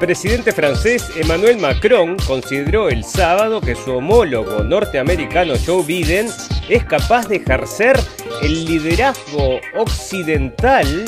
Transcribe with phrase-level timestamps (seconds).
[0.00, 6.26] presidente francés Emmanuel Macron consideró el sábado que su homólogo norteamericano Joe Biden
[6.70, 8.00] es capaz de ejercer
[8.42, 11.04] el liderazgo occidental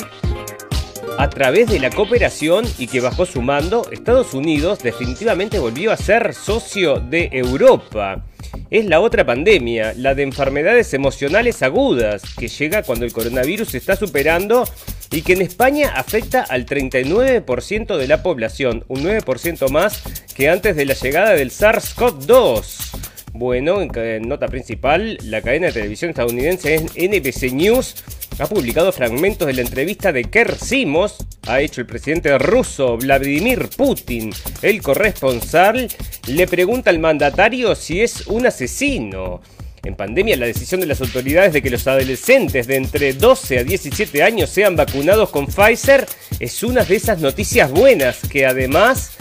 [1.17, 5.97] a través de la cooperación y que bajo su mando Estados Unidos definitivamente volvió a
[5.97, 8.23] ser socio de Europa.
[8.69, 13.95] Es la otra pandemia, la de enfermedades emocionales agudas, que llega cuando el coronavirus está
[13.95, 14.65] superando
[15.13, 20.01] y que en España afecta al 39% de la población, un 9% más
[20.35, 23.11] que antes de la llegada del SARS-CoV-2.
[23.31, 27.95] Bueno, en nota principal, la cadena de televisión estadounidense NBC News
[28.39, 31.17] ha publicado fragmentos de la entrevista de Kerr Simos,
[31.47, 34.31] ha hecho el presidente ruso Vladimir Putin.
[34.63, 35.89] El corresponsal
[36.27, 39.41] le pregunta al mandatario si es un asesino.
[39.85, 43.63] En pandemia, la decisión de las autoridades de que los adolescentes de entre 12 a
[43.65, 46.07] 17 años sean vacunados con Pfizer
[46.39, 49.11] es una de esas noticias buenas que además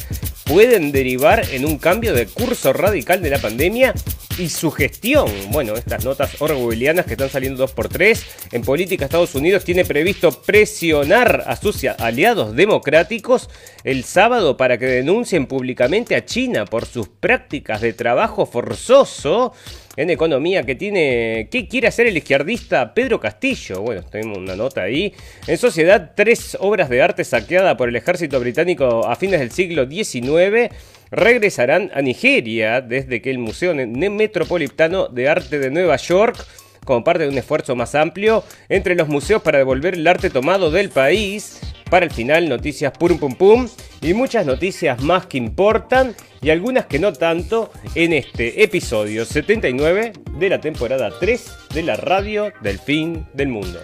[0.44, 3.92] pueden derivar en un cambio de curso radical de la pandemia
[4.38, 5.28] y su gestión.
[5.50, 8.24] Bueno, estas notas orwellianas que están saliendo dos por tres.
[8.52, 13.50] En política, Estados Unidos tiene previsto presionar a sus aliados democráticos
[13.84, 19.52] el sábado para que denuncien públicamente a China por sus prácticas de trabajo forzoso
[19.96, 21.48] en economía que tiene.
[21.50, 23.82] ¿Qué quiere hacer el izquierdista Pedro Castillo?
[23.82, 25.12] Bueno, tenemos una nota ahí.
[25.46, 29.88] En sociedad, tres obras de arte saqueadas por el ejército británico a fines del siglo
[29.88, 30.74] XIX
[31.10, 36.36] regresarán a Nigeria desde que el Museo Metropolitano de Arte de Nueva York
[36.84, 40.70] como parte de un esfuerzo más amplio entre los museos para devolver el arte tomado
[40.70, 41.60] del país.
[41.92, 43.68] Para el final, noticias pum pum pum
[44.00, 50.14] y muchas noticias más que importan y algunas que no tanto en este episodio 79
[50.38, 53.78] de la temporada 3 de la radio del fin del mundo.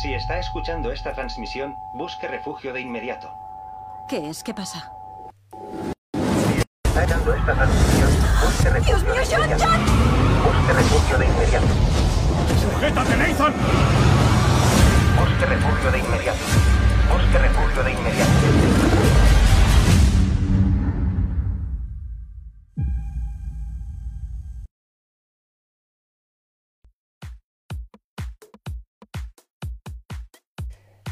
[0.00, 3.28] Si está escuchando esta transmisión, busque refugio de inmediato.
[4.08, 4.44] ¿Qué es?
[4.44, 4.92] ¿Qué pasa?
[6.12, 8.10] Si está escuchando esta transmisión,
[8.44, 9.58] busque refugio ¡Dios mío, John.
[9.58, 9.80] John!
[10.44, 12.03] Busque refugio de inmediato.
[12.48, 13.52] ¡Sujétate, Nathan!
[15.18, 16.38] Busque refugio de inmediato.
[17.10, 19.13] Busque refugio de inmediato.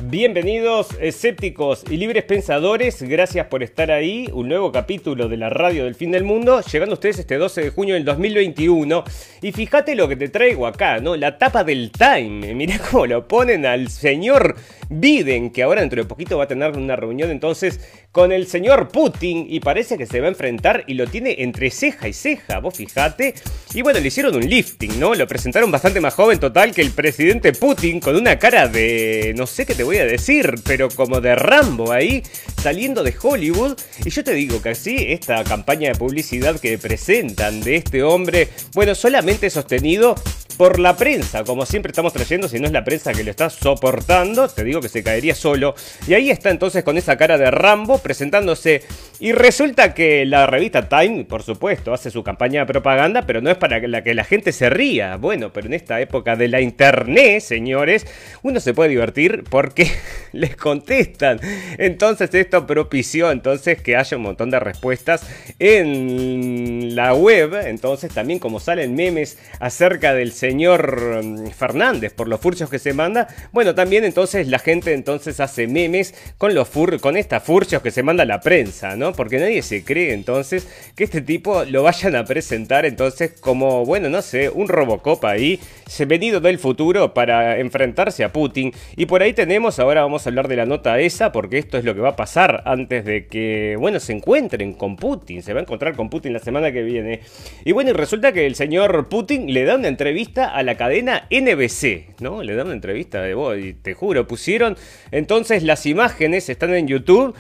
[0.04, 5.84] Bienvenidos escépticos y libres pensadores, gracias por estar ahí, un nuevo capítulo de la radio
[5.84, 9.04] del fin del mundo, llegando a ustedes este 12 de junio del 2021
[9.42, 11.14] y fíjate lo que te traigo acá, ¿no?
[11.14, 14.56] La tapa del Time, mirá cómo lo ponen al señor
[14.90, 17.80] Biden, que ahora dentro de poquito va a tener una reunión entonces
[18.10, 21.70] con el señor Putin y parece que se va a enfrentar y lo tiene entre
[21.70, 23.34] ceja y ceja, vos fijate.
[23.72, 25.14] Y bueno, le hicieron un lifting, ¿no?
[25.14, 29.32] Lo presentaron bastante más joven total que el presidente Putin con una cara de...
[29.34, 32.22] no sé qué te voy a decir, pero como de Rambo ahí,
[32.60, 33.76] saliendo de Hollywood.
[34.04, 38.48] Y yo te digo que así, esta campaña de publicidad que presentan de este hombre,
[38.75, 40.14] bueno, solamente sostenido
[40.56, 43.50] por la prensa, como siempre estamos trayendo, si no es la prensa que lo está
[43.50, 45.75] soportando, te digo que se caería solo.
[46.06, 48.82] Y ahí está entonces con esa cara de Rambo presentándose.
[49.19, 53.50] Y resulta que la revista Time, por supuesto, hace su campaña de propaganda, pero no
[53.50, 55.16] es para la, que la gente se ría.
[55.16, 58.06] Bueno, pero en esta época de la internet, señores,
[58.42, 59.81] uno se puede divertir porque
[60.32, 61.41] les contestan.
[61.78, 65.26] Entonces esto propició entonces que haya un montón de respuestas
[65.59, 67.54] en la web.
[67.66, 72.93] Entonces también como salen memes acerca del señor mm, Fernández por los furcios que se
[72.93, 77.82] manda, bueno, también entonces la gente entonces hace memes con los fur con estas furcios
[77.82, 79.12] que se manda la prensa, ¿no?
[79.12, 80.66] Porque nadie se cree entonces
[80.97, 85.60] que este tipo lo vayan a presentar entonces como, bueno, no sé, un Robocop ahí,
[86.06, 88.73] venido del futuro para enfrentarse a Putin.
[88.96, 91.84] Y por ahí tenemos, ahora vamos a hablar de la nota esa, porque esto es
[91.84, 95.60] lo que va a pasar antes de que, bueno, se encuentren con Putin, se va
[95.60, 97.20] a encontrar con Putin la semana que viene.
[97.64, 101.26] Y bueno, y resulta que el señor Putin le da una entrevista a la cadena
[101.30, 102.42] NBC, ¿no?
[102.42, 104.76] Le da una entrevista de voz y te juro, pusieron
[105.10, 107.34] entonces las imágenes, están en YouTube.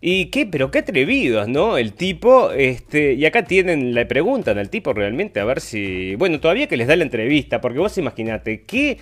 [0.00, 1.76] Y qué, pero qué atrevidos, ¿no?
[1.76, 6.38] El tipo, este, y acá tienen, le preguntan al tipo realmente a ver si, bueno,
[6.38, 8.98] todavía que les da la entrevista, porque vos imaginate, ¿qué,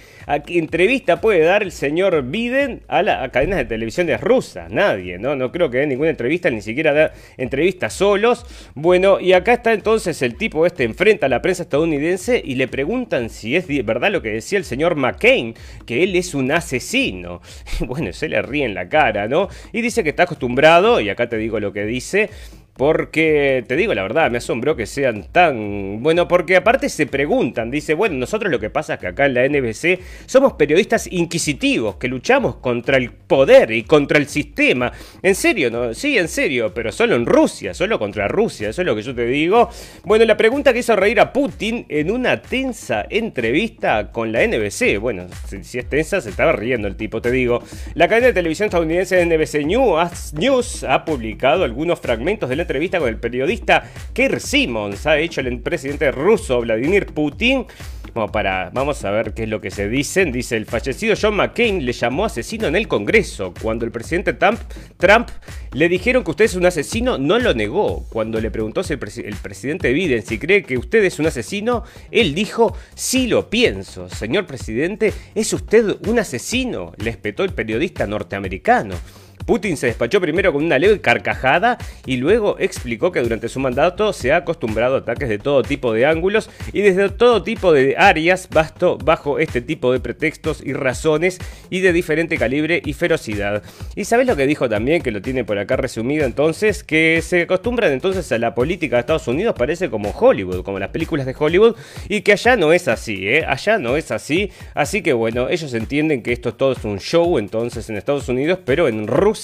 [0.49, 4.71] entrevista puede dar el señor Biden a las cadenas de televisión de rusas?
[4.71, 5.37] Nadie, ¿no?
[5.37, 8.47] No creo que dé ninguna entrevista, ni siquiera da entrevistas solos.
[8.75, 12.69] Bueno, y acá está entonces el tipo este enfrenta a la prensa estadounidense y le
[12.69, 15.53] preguntan si es verdad lo que decía el señor McCain,
[15.85, 17.43] que él es un asesino.
[17.87, 19.49] Bueno, se le ríe en la cara, ¿no?
[19.73, 22.31] Y dice que está acostumbrado y acá te digo lo que dice,
[22.77, 26.03] porque te digo la verdad, me asombró que sean tan...
[26.03, 29.35] Bueno, porque aparte se preguntan, dice, bueno, nosotros lo que pasa es que acá en
[29.35, 34.93] la NBC somos periodistas inquisitivos, que luchamos contra el poder y contra el sistema.
[35.23, 35.95] En serio, ¿no?
[35.95, 39.15] Sí, en serio, pero solo en Rusia, solo contra Rusia, eso es lo que yo
[39.15, 39.71] te digo.
[40.05, 44.99] Bueno, la pregunta que hizo reír a Putin en una tensa entrevista con la NBC.
[45.01, 45.27] Bueno,
[45.63, 47.63] si, es tensa, se estaba riendo el tipo, te digo.
[47.95, 53.09] La cadena de televisión estadounidense NBC News, ha publicado algunos fragmentos de la entrevista con
[53.09, 57.65] el periodista Keir Simmons, ha hecho el presidente ruso Vladimir Putin.
[58.33, 60.33] para, vamos a ver qué es lo que se dicen.
[60.33, 63.55] Dice, el fallecido John McCain le llamó asesino en el Congreso.
[63.63, 65.29] Cuando el presidente Trump,
[65.73, 68.05] le dijeron que usted es un asesino, no lo negó.
[68.09, 71.85] Cuando le preguntó si el, el presidente Biden si cree que usted es un asesino,
[72.11, 74.09] él dijo, sí lo pienso.
[74.09, 76.93] Señor presidente, ¿es usted un asesino?
[76.99, 78.95] Le espetó el periodista norteamericano.
[79.47, 84.13] Putin se despachó primero con una leve carcajada y luego explicó que durante su mandato
[84.13, 87.95] se ha acostumbrado a ataques de todo tipo de ángulos y desde todo tipo de
[87.97, 88.49] áreas
[89.05, 91.39] bajo este tipo de pretextos y razones
[91.71, 93.63] y de diferente calibre y ferocidad.
[93.95, 96.83] ¿Y sabes lo que dijo también, que lo tiene por acá resumido entonces?
[96.83, 100.91] Que se acostumbran entonces a la política de Estados Unidos, parece como Hollywood, como las
[100.91, 101.77] películas de Hollywood,
[102.09, 103.45] y que allá no es así, ¿eh?
[103.47, 107.39] Allá no es así, así que bueno, ellos entienden que esto todo es un show
[107.39, 109.36] entonces en Estados Unidos, pero en Rusia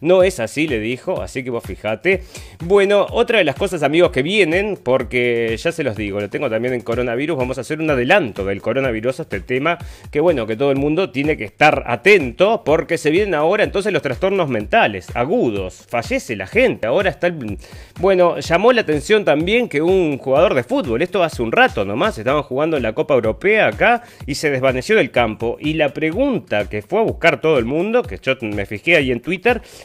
[0.00, 2.22] no es así, le dijo, así que vos fijate.
[2.64, 6.48] Bueno, otra de las cosas, amigos, que vienen, porque ya se los digo, lo tengo
[6.48, 9.78] también en coronavirus, vamos a hacer un adelanto del coronavirus, este tema,
[10.10, 13.92] que bueno, que todo el mundo tiene que estar atento, porque se vienen ahora entonces
[13.92, 17.58] los trastornos mentales, agudos, fallece la gente, ahora está el...
[18.00, 22.18] Bueno, llamó la atención también que un jugador de fútbol, esto hace un rato nomás,
[22.18, 25.56] estaban jugando en la Copa Europea acá y se desvaneció del campo.
[25.60, 29.10] Y la pregunta que fue a buscar todo el mundo, que yo me fijé ahí
[29.10, 29.33] en Twitter,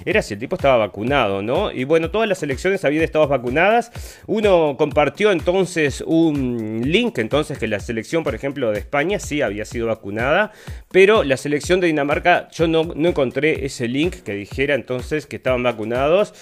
[0.05, 1.71] era si el tipo estaba vacunado, ¿no?
[1.71, 3.91] Y bueno, todas las elecciones habían estado vacunadas.
[4.27, 9.65] Uno compartió entonces un link, entonces que la selección, por ejemplo, de España sí había
[9.65, 10.51] sido vacunada,
[10.91, 15.37] pero la selección de Dinamarca yo no, no encontré ese link que dijera entonces que
[15.37, 16.33] estaban vacunados.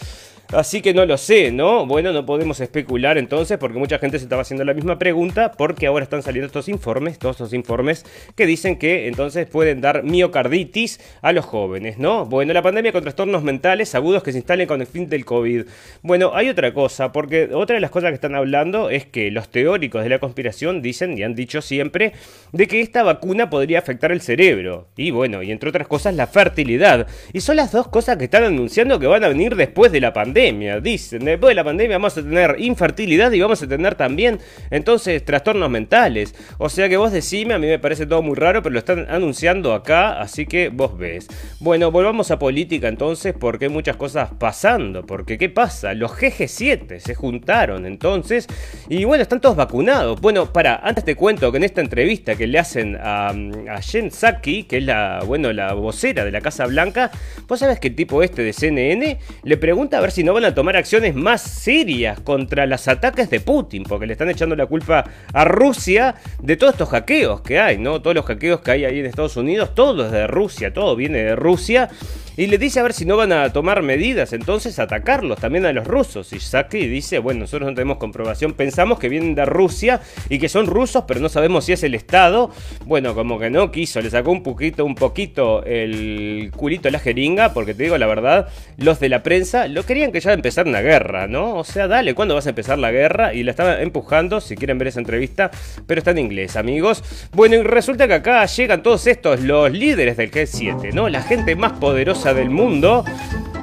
[0.53, 1.85] Así que no lo sé, ¿no?
[1.85, 5.87] Bueno, no podemos especular entonces porque mucha gente se estaba haciendo la misma pregunta porque
[5.87, 11.01] ahora están saliendo estos informes, todos estos informes que dicen que entonces pueden dar miocarditis
[11.21, 12.25] a los jóvenes, ¿no?
[12.25, 15.65] Bueno, la pandemia con trastornos mentales agudos que se instalen con el fin del COVID.
[16.01, 19.49] Bueno, hay otra cosa, porque otra de las cosas que están hablando es que los
[19.49, 22.13] teóricos de la conspiración dicen y han dicho siempre
[22.53, 26.27] de que esta vacuna podría afectar el cerebro y bueno, y entre otras cosas la
[26.27, 27.05] fertilidad.
[27.33, 30.13] Y son las dos cosas que están anunciando que van a venir después de la
[30.13, 34.39] pandemia Dicen, después de la pandemia vamos a tener infertilidad y vamos a tener también
[34.69, 36.35] entonces trastornos mentales.
[36.59, 39.07] O sea que vos decime, a mí me parece todo muy raro, pero lo están
[39.09, 41.27] anunciando acá, así que vos ves.
[41.59, 45.07] Bueno, volvamos a política entonces, porque hay muchas cosas pasando.
[45.07, 45.95] Porque, ¿qué pasa?
[45.95, 48.45] Los GG7 se juntaron entonces
[48.89, 50.21] y bueno, están todos vacunados.
[50.21, 54.11] Bueno, para, antes te cuento que en esta entrevista que le hacen a, a Jen
[54.11, 57.09] Psaki, que es la, bueno, la vocera de la Casa Blanca,
[57.47, 60.43] vos sabés que el tipo este de CNN le pregunta a ver si no van
[60.43, 64.65] a tomar acciones más serias contra los ataques de Putin, porque le están echando la
[64.65, 68.01] culpa a Rusia de todos estos hackeos que hay, ¿no?
[68.01, 71.19] Todos los hackeos que hay ahí en Estados Unidos, todo es de Rusia, todo viene
[71.19, 71.89] de Rusia.
[72.35, 75.73] Y le dice a ver si no van a tomar medidas, entonces atacarlos también a
[75.73, 76.31] los rusos.
[76.33, 80.47] Y Saki dice, bueno, nosotros no tenemos comprobación, pensamos que vienen de Rusia y que
[80.47, 82.51] son rusos, pero no sabemos si es el Estado.
[82.85, 86.99] Bueno, como que no quiso, le sacó un poquito, un poquito el culito a la
[86.99, 90.67] jeringa, porque te digo la verdad, los de la prensa lo querían que ya empezar
[90.67, 91.55] una guerra, ¿no?
[91.55, 93.33] O sea, dale, ¿cuándo vas a empezar la guerra?
[93.33, 95.51] Y la estaba empujando, si quieren ver esa entrevista,
[95.85, 97.03] pero está en inglés, amigos.
[97.33, 101.09] Bueno, y resulta que acá llegan todos estos, los líderes del G7, ¿no?
[101.09, 103.03] La gente más poderosa del mundo.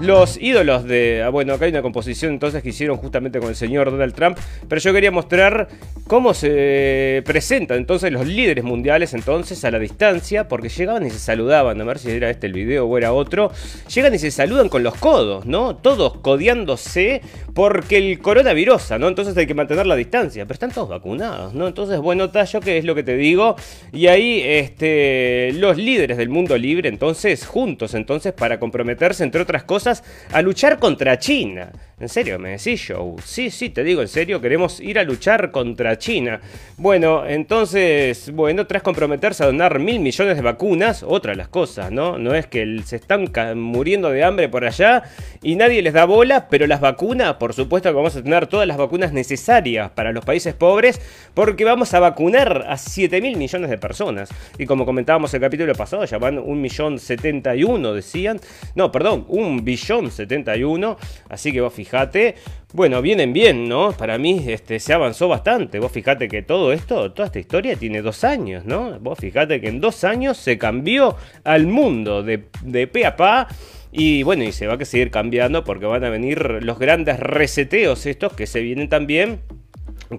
[0.00, 1.22] Los ídolos de.
[1.24, 4.36] Ah, bueno, acá hay una composición entonces que hicieron justamente con el señor Donald Trump.
[4.68, 5.68] Pero yo quería mostrar
[6.06, 10.48] cómo se presentan entonces los líderes mundiales entonces a la distancia.
[10.48, 11.80] Porque llegaban y se saludaban.
[11.80, 13.52] A ver si era este el video o era otro.
[13.94, 15.76] Llegan y se saludan con los codos, ¿no?
[15.76, 17.22] Todos codeándose
[17.54, 19.06] porque el coronavirus, ¿no?
[19.08, 20.44] Entonces hay que mantener la distancia.
[20.44, 21.68] Pero están todos vacunados, ¿no?
[21.68, 23.54] Entonces, bueno, Tallo, que es lo que te digo.
[23.92, 25.52] Y ahí, este.
[25.54, 30.78] Los líderes del mundo libre, entonces, juntos, entonces, para comprometerse, entre otras cosas a luchar
[30.78, 31.70] contra China.
[32.00, 33.14] ¿En serio me decís, Joe?
[33.24, 36.40] Sí, sí, te digo en serio, queremos ir a luchar contra China.
[36.76, 41.92] Bueno, entonces, bueno, tras comprometerse a donar mil millones de vacunas, otra de las cosas,
[41.92, 42.18] ¿no?
[42.18, 45.04] No es que se están muriendo de hambre por allá
[45.40, 48.66] y nadie les da bola, pero las vacunas, por supuesto que vamos a tener todas
[48.66, 51.00] las vacunas necesarias para los países pobres,
[51.32, 54.30] porque vamos a vacunar a 7 mil millones de personas.
[54.58, 58.40] Y como comentábamos el capítulo pasado, ya van un millón 71, decían.
[58.74, 60.96] No, perdón, un billón 71.
[61.28, 62.36] Así que vos fíjate,
[62.72, 63.92] bueno, vienen bien, ¿no?
[63.92, 65.78] Para mí este, se avanzó bastante.
[65.78, 68.98] Vos fíjate que todo esto, toda esta historia tiene dos años, ¿no?
[69.00, 73.48] Vos fíjate que en dos años se cambió al mundo de, de pe a pa.
[73.92, 78.06] Y bueno, y se va a seguir cambiando porque van a venir los grandes reseteos
[78.06, 79.40] estos que se vienen también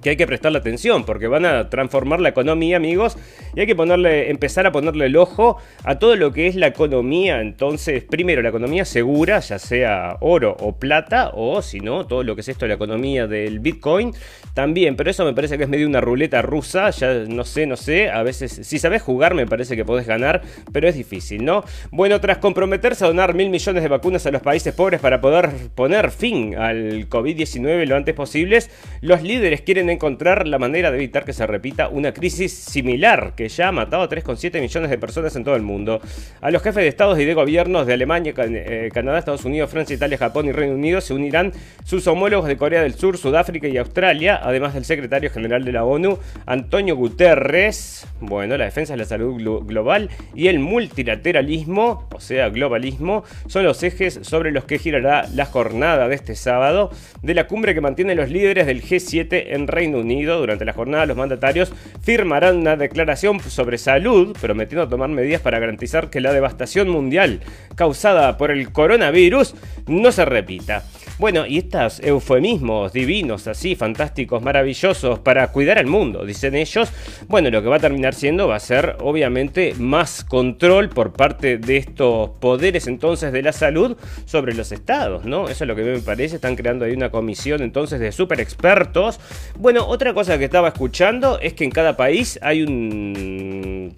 [0.02, 3.18] que hay que prestarle atención porque van a transformar la economía, amigos,
[3.56, 6.68] y hay que ponerle, empezar a ponerle el ojo a todo lo que es la
[6.68, 7.42] economía.
[7.42, 12.36] Entonces, primero, la economía segura, ya sea oro o plata, o si no, todo lo
[12.36, 14.14] que es esto, la economía del Bitcoin,
[14.54, 14.96] también.
[14.96, 18.10] Pero eso me parece que es medio una ruleta rusa, ya no sé, no sé.
[18.10, 21.64] A veces, si sabes jugar, me parece que podés ganar, pero es difícil, ¿no?
[21.92, 25.50] Bueno, tras comprometerse a donar mil millones de vacunas a los países pobres para poder
[25.76, 28.60] poner fin al COVID-19 lo antes posible,
[29.02, 33.50] los líderes quieren encontrar la manera de evitar que se repita una crisis similar que
[33.50, 36.02] ya ha matado a 3,7 millones de personas en todo el mundo.
[36.42, 39.96] A los jefes de estados y de gobiernos de Alemania, eh, Canadá, Estados Unidos, Francia,
[39.96, 41.52] Italia, Japón y Reino Unido se unirán
[41.84, 45.84] sus homólogos de Corea del Sur, Sudáfrica y Australia, además del secretario general de la
[45.84, 48.08] ONU, Antonio Guterres.
[48.20, 53.84] Bueno, la defensa de la salud global y el multilateralismo, o sea, globalismo, son los
[53.84, 56.92] ejes sobre los que girará la jornada de este sábado
[57.22, 60.40] de la cumbre que mantiene los líderes del G7 en Reino Unido.
[60.40, 66.10] Durante la jornada, los mandatarios firmarán una declaración sobre salud, prometiendo tomar medidas para garantizar
[66.10, 67.42] que la devastación mundial
[67.76, 69.56] causada por el coronavirus
[69.88, 70.84] no se repita.
[71.18, 76.92] Bueno, y estos eufemismos divinos, así, fantásticos, maravillosos, para cuidar al mundo, dicen ellos,
[77.30, 81.58] bueno, lo que va a terminar siendo va a ser, obviamente, más control por parte
[81.58, 83.96] de estos poderes entonces de la salud
[84.26, 85.48] sobre los estados, ¿no?
[85.48, 89.20] Eso es lo que me parece, están creando ahí una comisión entonces de super expertos.
[89.58, 93.96] Bueno, otra cosa que estaba escuchando es que en cada país hay un,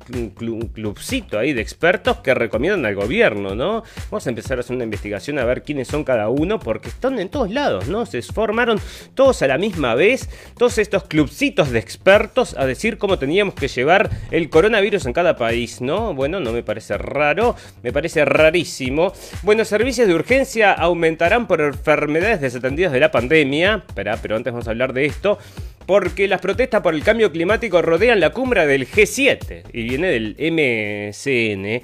[0.73, 3.83] clubcito ahí de expertos que recomiendan al gobierno, ¿no?
[4.11, 7.07] Vamos a empezar a hacer una investigación a ver quiénes son cada uno, porque está
[7.07, 8.05] en todos lados, ¿no?
[8.05, 8.79] Se formaron
[9.15, 13.67] todos a la misma vez, todos estos clubcitos de expertos a decir cómo teníamos que
[13.67, 16.13] llevar el coronavirus en cada país, ¿no?
[16.13, 19.11] Bueno, no me parece raro, me parece rarísimo.
[19.41, 23.83] Bueno, servicios de urgencia aumentarán por enfermedades desatendidas de la pandemia.
[23.87, 25.39] Espera, pero antes vamos a hablar de esto
[25.85, 30.35] porque las protestas por el cambio climático rodean la cumbre del G7 y viene del
[30.37, 31.81] MCN.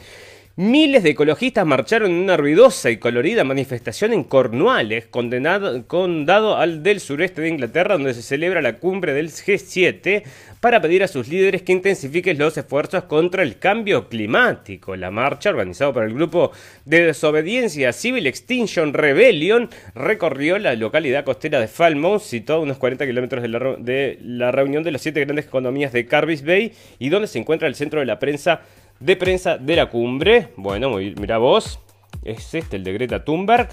[0.56, 7.00] Miles de ecologistas marcharon en una ruidosa y colorida manifestación en Cornualles, condado al del
[7.00, 10.22] sureste de Inglaterra, donde se celebra la cumbre del G7,
[10.64, 14.96] para pedir a sus líderes que intensifiquen los esfuerzos contra el cambio climático.
[14.96, 16.54] La marcha, organizada por el grupo
[16.86, 23.06] de desobediencia Civil Extinction Rebellion, recorrió la localidad costera de Falmouth, situada a unos 40
[23.06, 27.40] kilómetros de, la, reunión de las siete grandes economías de Carbis Bay y donde se
[27.40, 28.62] encuentra el centro de la prensa
[29.02, 30.48] de prensa de la cumbre.
[30.56, 31.78] Bueno, mira vos,
[32.24, 33.70] es este el de Greta Thunberg.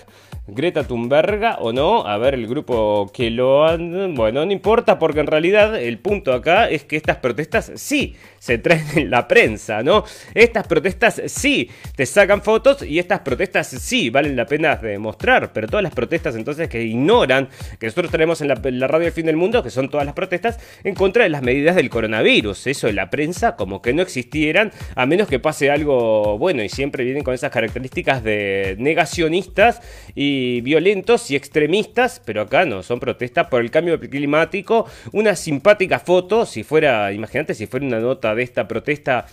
[0.46, 4.14] Greta Thunberg o no, a ver el grupo que lo han...
[4.14, 8.58] Bueno, no importa porque en realidad el punto acá es que estas protestas sí se
[8.58, 10.04] traen en la prensa, ¿no?
[10.34, 15.68] Estas protestas sí te sacan fotos y estas protestas sí valen la pena demostrar, pero
[15.68, 19.12] todas las protestas entonces que ignoran, que nosotros tenemos en la, en la radio del
[19.12, 22.66] fin del mundo, que son todas las protestas en contra de las medidas del coronavirus,
[22.66, 26.68] eso de la prensa como que no existieran, a menos que pase algo bueno y
[26.68, 28.29] siempre vienen con esas características de
[28.78, 29.80] negacionistas
[30.14, 34.86] y violentos y extremistas, pero acá no, son protestas por el cambio climático.
[35.12, 39.26] Una simpática foto, si fuera, imagínate si fuera una nota de esta protesta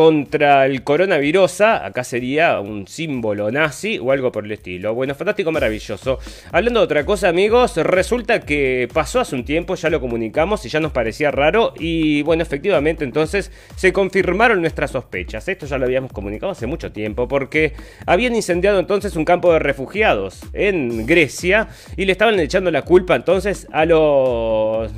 [0.00, 4.94] contra el coronavirus, acá sería un símbolo nazi o algo por el estilo.
[4.94, 6.18] Bueno, fantástico, maravilloso.
[6.52, 10.70] Hablando de otra cosa, amigos, resulta que pasó hace un tiempo, ya lo comunicamos y
[10.70, 15.46] ya nos parecía raro y bueno, efectivamente entonces se confirmaron nuestras sospechas.
[15.46, 17.74] Esto ya lo habíamos comunicado hace mucho tiempo porque
[18.06, 23.16] habían incendiado entonces un campo de refugiados en Grecia y le estaban echando la culpa
[23.16, 24.90] entonces a los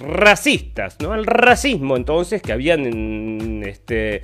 [0.00, 1.12] racistas, ¿no?
[1.12, 4.23] Al racismo entonces que habían este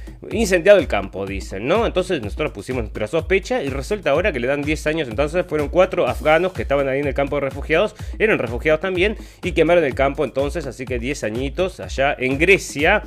[0.29, 1.85] incendiado el campo, dicen, ¿no?
[1.85, 5.07] Entonces nosotros pusimos nuestra sospecha y resulta ahora que le dan 10 años.
[5.07, 9.17] Entonces fueron cuatro afganos que estaban ahí en el campo de refugiados, eran refugiados también
[9.43, 13.03] y quemaron el campo entonces, así que 10 añitos allá en Grecia.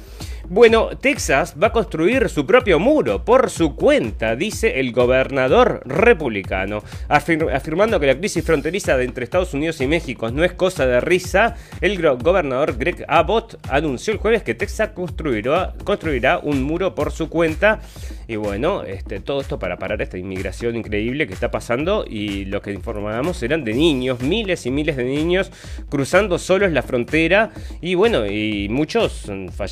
[0.46, 6.82] Bueno, Texas va a construir su propio muro por su cuenta, dice el gobernador republicano,
[7.08, 11.56] afirmando que la crisis fronteriza entre Estados Unidos y México no es cosa de risa.
[11.80, 17.28] El gobernador Greg Abbott anunció el jueves que Texas construirá, construirá un muro por su
[17.28, 17.80] cuenta.
[18.26, 22.04] Y bueno, este, todo esto para parar esta inmigración increíble que está pasando.
[22.08, 25.50] Y lo que informábamos eran de niños, miles y miles de niños
[25.88, 27.50] cruzando solos la frontera.
[27.80, 29.30] Y bueno, y muchos,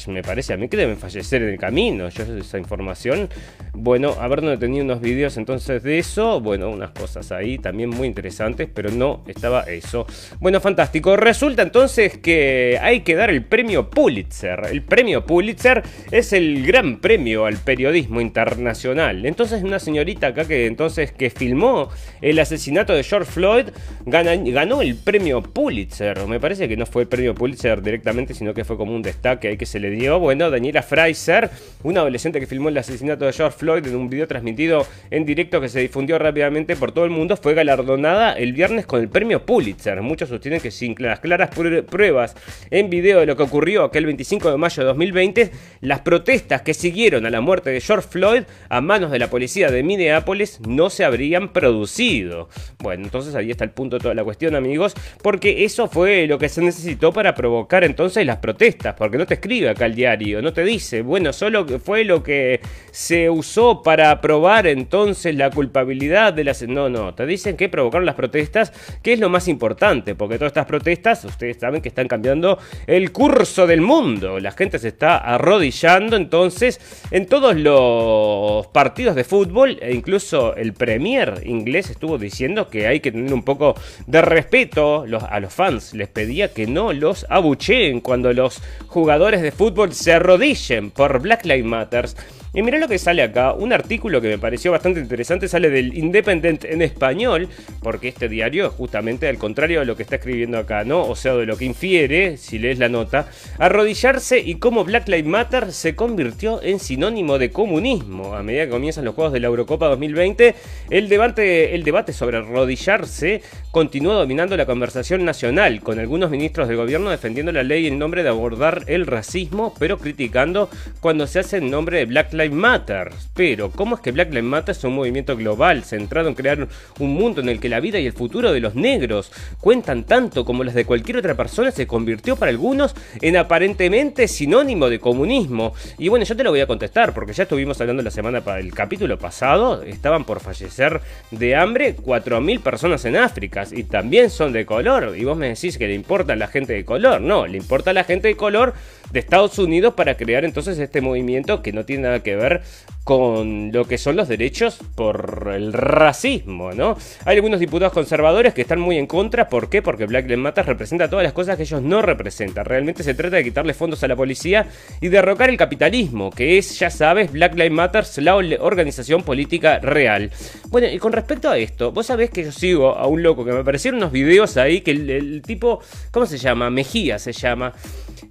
[0.08, 2.08] me parece a mí, que deben fallecer en el camino.
[2.08, 3.28] Yo esa información,
[3.72, 8.68] bueno, dónde tenía unos vídeos entonces de eso, bueno, unas cosas ahí también muy interesantes,
[8.72, 10.06] pero no estaba eso.
[10.40, 11.16] Bueno, fantástico.
[11.16, 14.60] Resulta entonces que hay que dar el premio Pulitzer.
[14.70, 19.24] El premio Pulitzer es el gran premio al periodismo internacional.
[19.24, 21.88] Entonces una señorita acá que entonces que filmó
[22.20, 23.66] el asesinato de George Floyd
[24.04, 26.26] ganó el premio Pulitzer.
[26.26, 29.48] Me parece que no fue el premio Pulitzer directamente, sino que fue como un destaque
[29.48, 30.18] ahí que se le dio.
[30.18, 31.48] Bueno, Daniela Fraser,
[31.84, 35.60] una adolescente que filmó el asesinato de George Floyd en un video transmitido en directo
[35.60, 39.46] que se difundió rápidamente por todo el mundo, fue galardonada el viernes con el premio
[39.46, 40.02] Pulitzer.
[40.02, 41.50] Muchos sostienen que sin las claras
[41.88, 42.34] pruebas
[42.70, 45.50] en video de lo que ocurrió aquel 25 de mayo de 2020,
[45.82, 49.70] las protestas que siguieron a la muerte de George Floyd a manos de la policía
[49.70, 52.48] de Minneapolis no se habrían producido.
[52.78, 56.38] Bueno, entonces ahí está el punto de toda la cuestión, amigos, porque eso fue lo
[56.38, 60.40] que se necesitó para provocar entonces las protestas, porque no te escribe acá el diario,
[60.40, 66.32] no te dice, bueno, solo fue lo que se usó para probar entonces la culpabilidad
[66.32, 66.62] de las...
[66.62, 70.50] No, no, te dicen que provocaron las protestas, que es lo más importante, porque todas
[70.50, 75.18] estas protestas, ustedes saben que están cambiando el curso del mundo, la gente se está
[75.18, 82.68] arrodillando entonces en todos los partidos de fútbol, e incluso el Premier inglés estuvo diciendo
[82.68, 83.74] que hay que tener un poco
[84.06, 89.52] de respeto a los fans, les pedía que no los abucheen cuando los jugadores de
[89.52, 92.08] fútbol se arrodillen por Black Lives Matter.
[92.54, 95.96] Y mirá lo que sale acá, un artículo que me pareció bastante interesante, sale del
[95.96, 97.48] Independent en español,
[97.80, 101.00] porque este diario es justamente al contrario de lo que está escribiendo acá, ¿no?
[101.00, 103.26] O sea, de lo que infiere, si lees la nota,
[103.58, 108.34] arrodillarse y cómo Black Lives Matter se convirtió en sinónimo de comunismo.
[108.34, 110.54] A medida que comienzan los Juegos de la Eurocopa 2020,
[110.90, 113.40] el debate, el debate sobre arrodillarse
[113.70, 118.22] continuó dominando la conversación nacional, con algunos ministros del gobierno defendiendo la ley en nombre
[118.22, 120.68] de abordar el racismo, pero criticando
[121.00, 123.10] cuando se hace en nombre de Black Lives Matter.
[123.34, 126.66] Pero, ¿cómo es que Black Lives Matter es un movimiento global centrado en crear
[126.98, 130.44] un mundo en el que la vida y el futuro de los negros cuentan tanto
[130.44, 135.74] como las de cualquier otra persona se convirtió para algunos en aparentemente sinónimo de comunismo?
[135.98, 138.60] Y bueno, yo te lo voy a contestar porque ya estuvimos hablando la semana para
[138.60, 141.00] el capítulo pasado, estaban por fallecer
[141.30, 145.14] de hambre 4.000 personas en África y también son de color.
[145.16, 147.20] Y vos me decís que le importa a la gente de color.
[147.20, 148.74] No, le importa a la gente de color
[149.12, 152.62] de Estados Unidos para crear entonces este movimiento que no tiene nada que ver
[153.04, 156.96] con lo que son los derechos por el racismo, ¿no?
[157.24, 159.82] Hay algunos diputados conservadores que están muy en contra, ¿por qué?
[159.82, 162.64] Porque Black Lives Matter representa todas las cosas que ellos no representan.
[162.64, 164.66] Realmente se trata de quitarle fondos a la policía
[165.00, 170.30] y derrocar el capitalismo, que es, ya sabes, Black Lives Matter, la organización política real.
[170.68, 173.52] Bueno, y con respecto a esto, vos sabés que yo sigo a un loco que
[173.52, 176.70] me aparecieron unos videos ahí que el, el tipo, ¿cómo se llama?
[176.70, 177.72] Mejía se llama.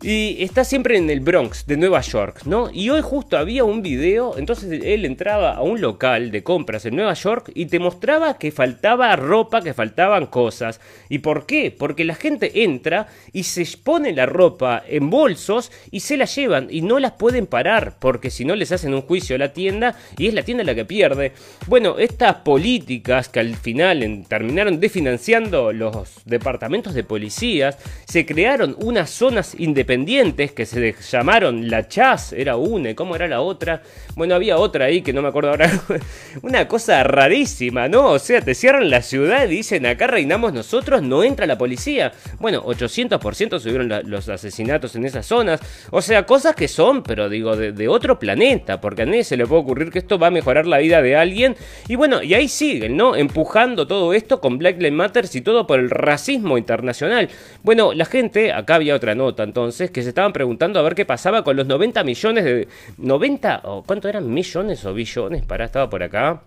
[0.01, 2.69] Y está siempre en el Bronx de Nueva York, ¿no?
[2.73, 6.95] Y hoy justo había un video, entonces él entraba a un local de compras en
[6.95, 10.79] Nueva York y te mostraba que faltaba ropa, que faltaban cosas.
[11.09, 11.75] ¿Y por qué?
[11.77, 16.67] Porque la gente entra y se pone la ropa en bolsos y se la llevan
[16.69, 19.95] y no las pueden parar porque si no les hacen un juicio a la tienda
[20.17, 21.33] y es la tienda la que pierde.
[21.67, 29.09] Bueno, estas políticas que al final terminaron desfinanciando los departamentos de policías, se crearon unas
[29.09, 33.83] zonas independientes que se llamaron La Chas, era una, ¿cómo era la otra?
[34.15, 35.69] Bueno, había otra ahí que no me acuerdo ahora.
[36.41, 38.11] una cosa rarísima, ¿no?
[38.11, 42.11] O sea, te cierran la ciudad y dicen acá reinamos nosotros, no entra la policía.
[42.39, 45.59] Bueno, 800% subieron los asesinatos en esas zonas.
[45.91, 49.45] O sea, cosas que son, pero digo, de, otro planeta, porque a nadie se le
[49.45, 51.55] puede ocurrir que esto va a mejorar la vida de alguien.
[51.87, 53.15] Y bueno, y ahí siguen, ¿no?
[53.15, 57.29] Empujando todo esto con Black Lives Matter y todo por el racismo internacional.
[57.63, 61.05] Bueno, la gente, acá había otra nota entonces que se estaban preguntando a ver qué
[61.05, 62.67] pasaba con los 90 millones de...
[62.99, 63.61] ¿90?
[63.63, 64.29] o ¿Cuánto eran?
[64.41, 65.45] ¿Millones o billones?
[65.45, 66.41] Pará, estaba por acá.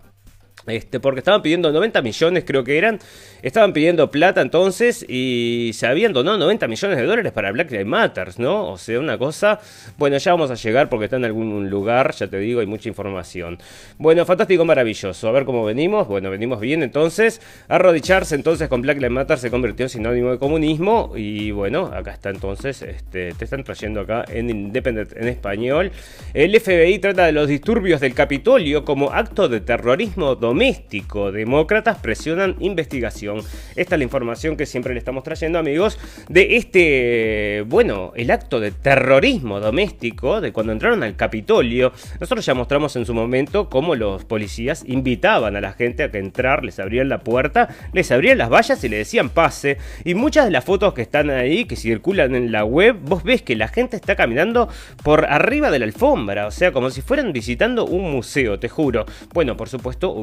[0.67, 2.99] Este, porque estaban pidiendo 90 millones, creo que eran.
[3.43, 7.85] Estaban pidiendo plata entonces y se habían donado 90 millones de dólares para Black Lives
[7.85, 8.71] Matter, ¿no?
[8.71, 9.59] O sea, una cosa.
[9.97, 12.89] Bueno, ya vamos a llegar porque está en algún lugar, ya te digo, hay mucha
[12.89, 13.59] información.
[13.99, 15.27] Bueno, fantástico, maravilloso.
[15.27, 16.07] A ver cómo venimos.
[16.07, 17.39] Bueno, venimos bien entonces.
[17.67, 21.13] Arrodillarse entonces con Black Lives Matter se convirtió en sinónimo de comunismo.
[21.15, 22.81] Y bueno, acá está entonces.
[22.81, 25.91] Este, te están trayendo acá en Independent en español.
[26.33, 31.33] El FBI trata de los disturbios del Capitolio como acto de terrorismo doméstico doméstico.
[31.33, 33.41] Demócratas presionan investigación.
[33.75, 38.61] Esta es la información que siempre le estamos trayendo, amigos, de este, bueno, el acto
[38.61, 41.91] de terrorismo doméstico de cuando entraron al Capitolio.
[42.21, 46.19] Nosotros ya mostramos en su momento cómo los policías invitaban a la gente a que
[46.19, 49.77] entrar, les abrían la puerta, les abrían las vallas y le decían pase.
[50.05, 53.41] Y muchas de las fotos que están ahí, que circulan en la web, vos ves
[53.41, 54.69] que la gente está caminando
[55.03, 59.05] por arriba de la alfombra, o sea, como si fueran visitando un museo, te juro.
[59.33, 60.13] Bueno, por supuesto,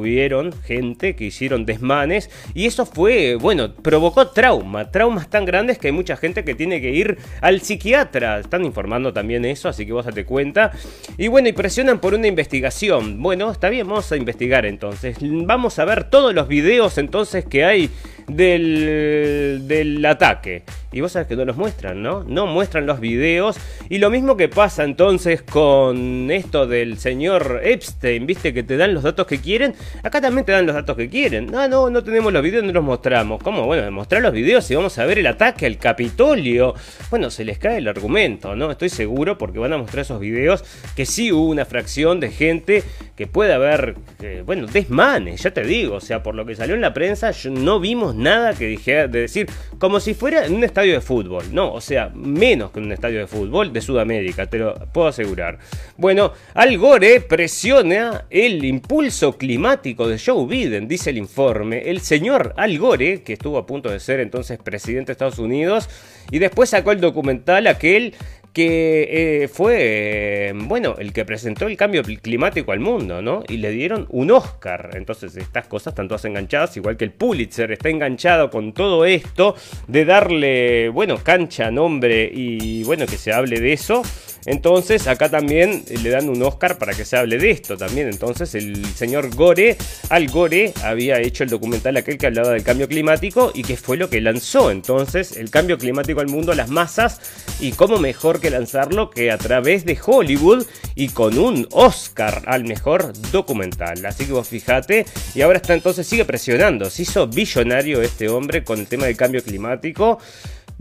[0.65, 5.93] gente que hicieron desmanes y eso fue, bueno, provocó trauma, traumas tan grandes que hay
[5.93, 8.41] mucha gente que tiene que ir al psiquiatra.
[8.41, 10.73] Están informando también eso, así que vos date cuenta.
[11.19, 13.23] Y bueno, y presionan por una investigación.
[13.23, 15.17] Bueno, está bien, vamos a investigar entonces.
[15.21, 17.91] Vamos a ver todos los videos entonces que hay
[18.29, 20.63] del, del ataque.
[20.93, 22.23] Y vos sabés que no los muestran, ¿no?
[22.25, 23.57] No muestran los videos.
[23.89, 28.53] Y lo mismo que pasa entonces con esto del señor Epstein, ¿viste?
[28.53, 29.75] Que te dan los datos que quieren.
[30.03, 31.47] Acá también te dan los datos que quieren.
[31.47, 33.43] No, no, no tenemos los videos, no los mostramos.
[33.43, 33.65] ¿Cómo?
[33.65, 36.75] Bueno, mostrar los videos y vamos a ver el ataque al Capitolio.
[37.11, 38.71] Bueno, se les cae el argumento, ¿no?
[38.71, 42.83] Estoy seguro porque van a mostrar esos videos que sí hubo una fracción de gente
[43.17, 45.97] que puede haber, eh, bueno, desmanes, ya te digo.
[45.97, 49.21] O sea, por lo que salió en la prensa, no vimos nada que dijera de
[49.21, 52.91] decir, como si fuera en un estadio de fútbol, no, o sea, menos que un
[52.91, 55.59] estadio de fútbol de Sudamérica, te lo puedo asegurar.
[55.97, 61.89] Bueno, Al Gore presiona el impulso climático de Joe Biden, dice el informe.
[61.89, 65.89] El señor Al Gore, que estuvo a punto de ser entonces presidente de Estados Unidos,
[66.33, 68.15] y después sacó el documental aquel
[68.53, 73.43] que eh, fue, bueno, el que presentó el cambio climático al mundo, ¿no?
[73.49, 74.91] Y le dieron un Oscar.
[74.95, 79.57] Entonces estas cosas están todas enganchadas, igual que el Pulitzer está enganchado con todo esto
[79.89, 84.03] de darle, bueno, cancha, nombre y, bueno, que se hable de eso.
[84.47, 88.09] Entonces acá también le dan un Oscar para que se hable de esto también.
[88.09, 89.77] Entonces el señor Gore,
[90.09, 93.97] Al Gore, había hecho el documental aquel que hablaba del cambio climático y que fue
[93.97, 97.21] lo que lanzó entonces el cambio climático al mundo, las masas
[97.61, 102.65] y cómo mejor que lanzarlo que a través de Hollywood y con un Oscar al
[102.65, 104.05] mejor documental.
[104.05, 106.91] Así que vos fijate y ahora está entonces sigue presionando.
[106.91, 110.19] Se hizo billonario este hombre con el tema del cambio climático.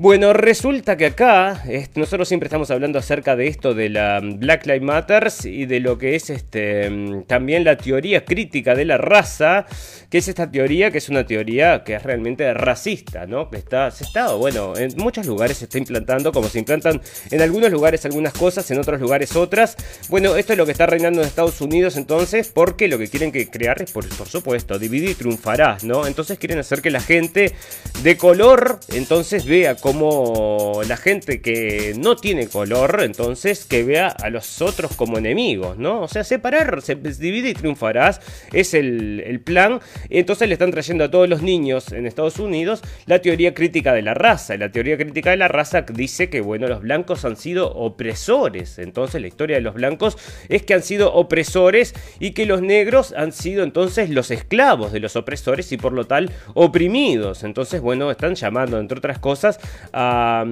[0.02, 4.82] Bueno, resulta que acá nosotros siempre estamos hablando acerca de esto de la Black Lives
[4.82, 9.68] Matter y de lo que es este también la teoría crítica de la raza,
[10.10, 13.52] que es esta teoría que es una teoría que es realmente racista, ¿no?
[13.52, 17.40] Que está se está, bueno, en muchos lugares se está implantando como se implantan en
[17.40, 19.78] algunos lugares algunas cosas, en otros lugares otras.
[20.10, 23.32] Bueno, esto es lo que está reinando en Estados Unidos entonces, porque lo que quieren
[23.32, 26.08] que crear es por, por supuesto, dividir y triunfarás, ¿no?
[26.08, 27.54] Entonces quieren hacer que la gente
[28.02, 34.08] de color entonces vea cómo como la gente que no tiene color, entonces que vea
[34.08, 36.04] a los otros como enemigos, ¿no?
[36.04, 38.22] O sea, separar, se divide y triunfarás,
[38.54, 39.82] es el, plan.
[40.10, 44.02] Entonces le están trayendo a todos los niños en Estados Unidos la teoría crítica de
[44.02, 44.56] la raza.
[44.56, 48.80] La teoría crítica de la raza dice que, bueno, los blancos han sido opresores.
[48.80, 53.14] Entonces la historia de los blancos es que han sido opresores y que los negros
[53.18, 57.44] han sido entonces los esclavos de los opresores y por lo tal oprimidos.
[57.44, 59.60] Entonces, bueno, están llamando, entre otras cosas,
[59.94, 60.46] A,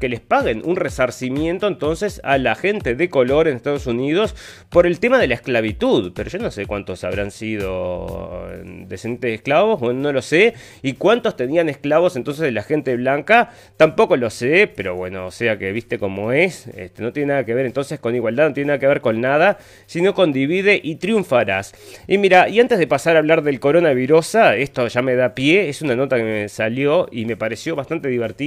[0.00, 4.34] que les paguen un resarcimiento entonces a la gente de color en Estados Unidos
[4.68, 6.12] por el tema de la esclavitud.
[6.14, 10.54] Pero yo no sé cuántos habrán sido mm, descendientes esclavos, bueno, no lo sé.
[10.82, 14.70] Y cuántos tenían esclavos entonces de la gente blanca, tampoco lo sé.
[14.74, 16.66] Pero bueno, o sea que viste cómo es.
[16.68, 19.20] Este, no tiene nada que ver entonces con igualdad, no tiene nada que ver con
[19.20, 21.74] nada, sino con divide y triunfarás.
[22.06, 25.68] Y mira, y antes de pasar a hablar del coronavirus, esto ya me da pie,
[25.68, 28.45] es una nota que me salió y me pareció bastante divertida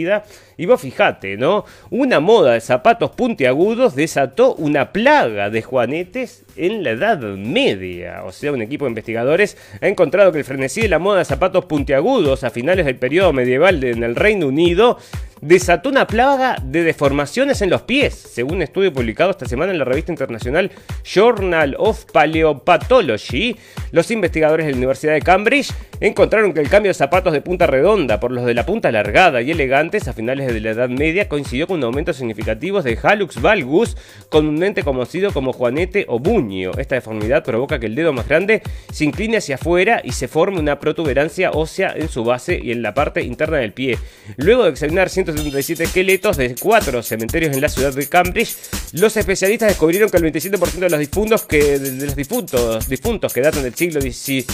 [0.58, 1.66] y vos fijate, ¿no?
[1.90, 8.24] Una moda de zapatos puntiagudos desató una plaga de juanetes en la Edad Media.
[8.26, 11.26] O sea, un equipo de investigadores ha encontrado que el frenesí de la moda de
[11.26, 14.98] zapatos puntiagudos a finales del periodo medieval en el Reino Unido
[15.42, 19.80] desató una plaga de deformaciones en los pies, según un estudio publicado esta semana en
[19.80, 20.72] la revista internacional
[21.04, 23.56] Journal of Paleopathology.
[23.92, 27.68] Los investigadores de la Universidad de Cambridge encontraron que el cambio de zapatos de punta
[27.68, 29.52] redonda por los de la punta alargada y
[29.98, 33.98] a finales de la Edad Media coincidió con un aumento significativo de Halux valgus,
[34.30, 36.72] comúnmente conocido como juanete o buño.
[36.78, 40.60] Esta deformidad provoca que el dedo más grande se incline hacia afuera y se forme
[40.60, 43.98] una protuberancia ósea en su base y en la parte interna del pie.
[44.38, 48.56] Luego de examinar 177 esqueletos de cuatro cementerios en la ciudad de Cambridge,
[48.94, 53.42] los especialistas descubrieron que el 27% de los difuntos que, de los difuntos, difuntos que
[53.42, 54.46] datan del siglo XIV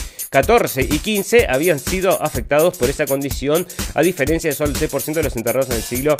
[0.89, 5.23] y XV habían sido afectados por esa condición, a diferencia de solo el 6% de
[5.23, 6.17] los enterrados en el siglo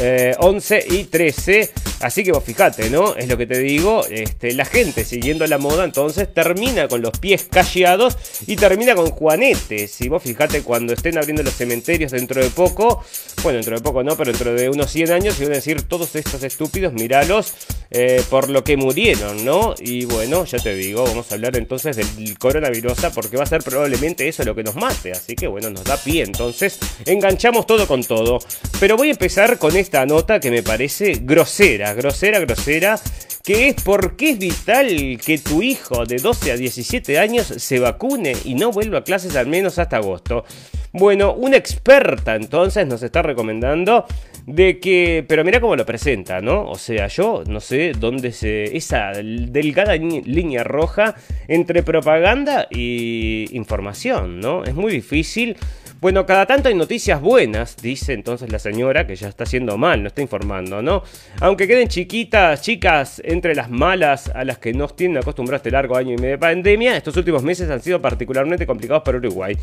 [0.00, 1.70] eh, 11 y 13.
[2.00, 3.14] Así que vos fijate, ¿no?
[3.14, 4.04] Es lo que te digo.
[4.10, 9.10] Este, la gente siguiendo la moda entonces termina con los pies calleados y termina con
[9.10, 10.00] juanetes.
[10.00, 13.04] Y vos fijate cuando estén abriendo los cementerios dentro de poco.
[13.42, 15.82] Bueno, dentro de poco no, pero dentro de unos 100 años y van a decir
[15.82, 17.51] todos estos estúpidos, miralos
[17.94, 19.74] eh, por lo que murieron, ¿no?
[19.78, 23.62] Y bueno, ya te digo, vamos a hablar entonces del coronavirus porque va a ser
[23.62, 25.12] probablemente eso lo que nos mate.
[25.12, 26.22] Así que bueno, nos da pie.
[26.22, 28.38] Entonces, enganchamos todo con todo.
[28.80, 32.98] Pero voy a empezar con esta nota que me parece grosera, grosera, grosera,
[33.44, 37.78] que es por qué es vital que tu hijo de 12 a 17 años se
[37.78, 40.44] vacune y no vuelva a clases al menos hasta agosto.
[40.92, 44.06] Bueno, una experta entonces nos está recomendando
[44.46, 46.68] de que, pero mira cómo lo presenta, ¿no?
[46.68, 51.14] O sea, yo no sé dónde se, esa delgada línea roja
[51.48, 54.64] entre propaganda y información, ¿no?
[54.64, 55.56] Es muy difícil
[56.02, 60.02] bueno, cada tanto hay noticias buenas, dice entonces la señora, que ya está haciendo mal,
[60.02, 61.04] no está informando, ¿no?
[61.40, 65.96] Aunque queden chiquitas, chicas, entre las malas a las que nos tienen acostumbrados este largo
[65.96, 69.56] año y medio de pandemia, estos últimos meses han sido particularmente complicados para Uruguay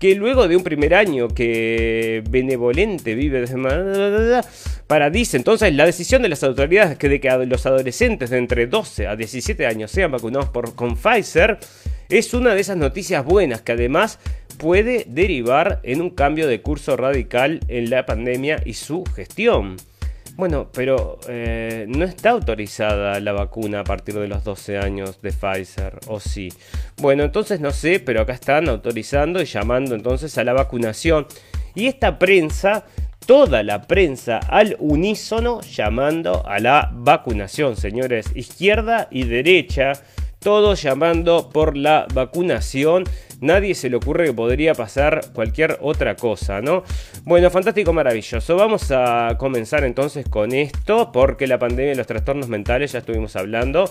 [0.00, 3.46] que luego de un primer año que benevolente vive
[4.86, 9.06] para dice entonces la decisión de las autoridades de que los adolescentes de entre 12
[9.06, 11.58] a 17 años sean vacunados por con Pfizer
[12.10, 14.18] es una de esas noticias buenas que además
[14.58, 19.76] puede derivar en un cambio de curso radical en la pandemia y su gestión.
[20.36, 25.32] Bueno, pero eh, no está autorizada la vacuna a partir de los 12 años de
[25.32, 26.52] Pfizer, ¿o sí?
[26.98, 31.26] Bueno, entonces no sé, pero acá están autorizando y llamando entonces a la vacunación.
[31.74, 32.84] Y esta prensa,
[33.24, 39.94] toda la prensa al unísono llamando a la vacunación, señores, izquierda y derecha
[40.46, 43.02] todos llamando por la vacunación.
[43.40, 46.84] Nadie se le ocurre que podría pasar cualquier otra cosa, ¿no?
[47.24, 48.56] Bueno, fantástico, maravilloso.
[48.56, 53.36] Vamos a comenzar entonces con esto, porque la pandemia y los trastornos mentales ya estuvimos
[53.36, 53.90] hablando.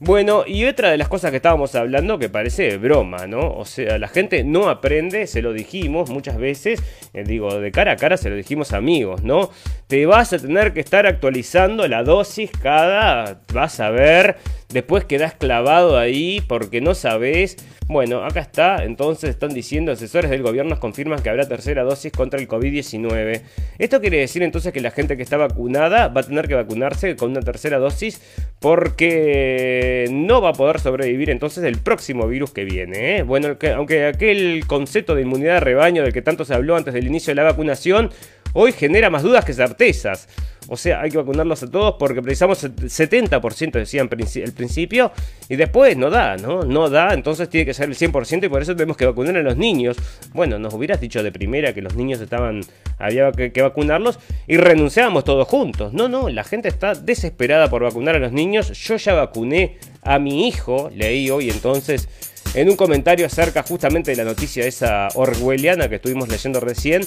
[0.00, 3.54] Bueno, y otra de las cosas que estábamos hablando que parece broma, ¿no?
[3.54, 7.92] O sea, la gente no aprende, se lo dijimos muchas veces, eh, digo, de cara
[7.92, 9.50] a cara se lo dijimos amigos, ¿no?
[9.86, 14.36] Te vas a tener que estar actualizando la dosis cada, vas a ver,
[14.70, 17.56] después quedas clavado ahí porque no sabes.
[17.86, 22.40] Bueno, acá está, entonces están diciendo asesores del gobierno confirman que habrá tercera dosis contra
[22.40, 23.42] el COVID-19.
[23.78, 27.14] Esto quiere decir entonces que la gente que está vacunada va a tener que vacunarse
[27.14, 28.22] con una tercera dosis
[28.58, 33.18] porque no va a poder sobrevivir entonces el próximo virus que viene.
[33.18, 33.22] ¿eh?
[33.22, 37.06] Bueno, aunque aquel concepto de inmunidad de rebaño del que tanto se habló antes del
[37.06, 38.10] inicio de la vacunación,
[38.54, 40.28] hoy genera más dudas que certezas.
[40.68, 45.12] O sea, hay que vacunarlos a todos porque precisamos 70%, decían al principio,
[45.48, 46.62] y después no da, ¿no?
[46.62, 49.42] No da, entonces tiene que ser el 100% y por eso tenemos que vacunar a
[49.42, 49.96] los niños.
[50.32, 52.62] Bueno, nos hubieras dicho de primera que los niños estaban,
[52.98, 55.92] había que, vacunarlos y renunciábamos todos juntos.
[55.92, 58.72] No, no, la gente está desesperada por vacunar a los niños.
[58.72, 62.08] Yo ya vacuné a mi hijo, leí hoy entonces
[62.54, 67.02] en un comentario acerca justamente de la noticia esa orwelliana que estuvimos leyendo recién,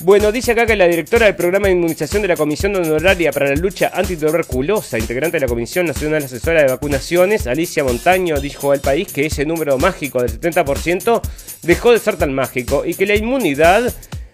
[0.00, 3.50] bueno, dice acá que la directora del programa de inmunización de la Comisión Honoraria para
[3.50, 8.80] la Lucha Antituberculosa, integrante de la Comisión Nacional Asesora de Vacunaciones, Alicia Montaño, dijo al
[8.80, 11.20] país que ese número mágico del 70%
[11.62, 13.92] dejó de ser tan mágico y que la inmunidad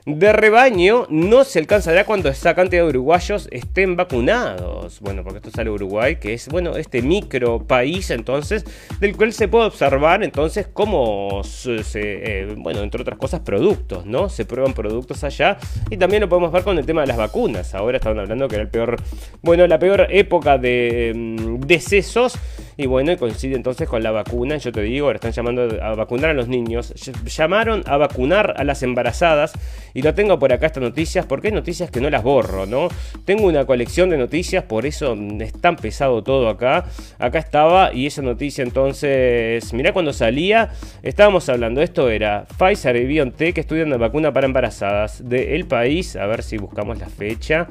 [0.08, 5.00] de rebaño no se alcanzará cuando esa cantidad de uruguayos estén vacunados.
[5.00, 8.64] Bueno, porque esto sale Uruguay, que es, bueno, este micro país entonces,
[9.00, 14.30] del cual se puede observar entonces cómo se, eh, bueno, entre otras cosas, productos, ¿no?
[14.30, 15.58] Se prueban productos allá
[15.90, 17.74] y también lo podemos ver con el tema de las vacunas.
[17.74, 18.96] Ahora estaban hablando que era peor,
[19.42, 22.38] bueno, la peor época de mm, decesos
[22.80, 24.56] y bueno, coincide entonces con la vacuna.
[24.56, 26.94] Yo te digo, ahora están llamando a vacunar a los niños.
[27.24, 29.52] Llamaron a vacunar a las embarazadas.
[29.94, 32.86] Y lo tengo por acá estas noticias, porque hay noticias que no las borro, ¿no?
[33.24, 36.84] Tengo una colección de noticias, por eso es tan pesado todo acá.
[37.18, 40.70] Acá estaba, y esa noticia entonces, mirá cuando salía,
[41.02, 46.14] estábamos hablando, esto era Pfizer y BioNTech estudian la vacuna para embarazadas del país.
[46.14, 47.66] A ver si buscamos la fecha.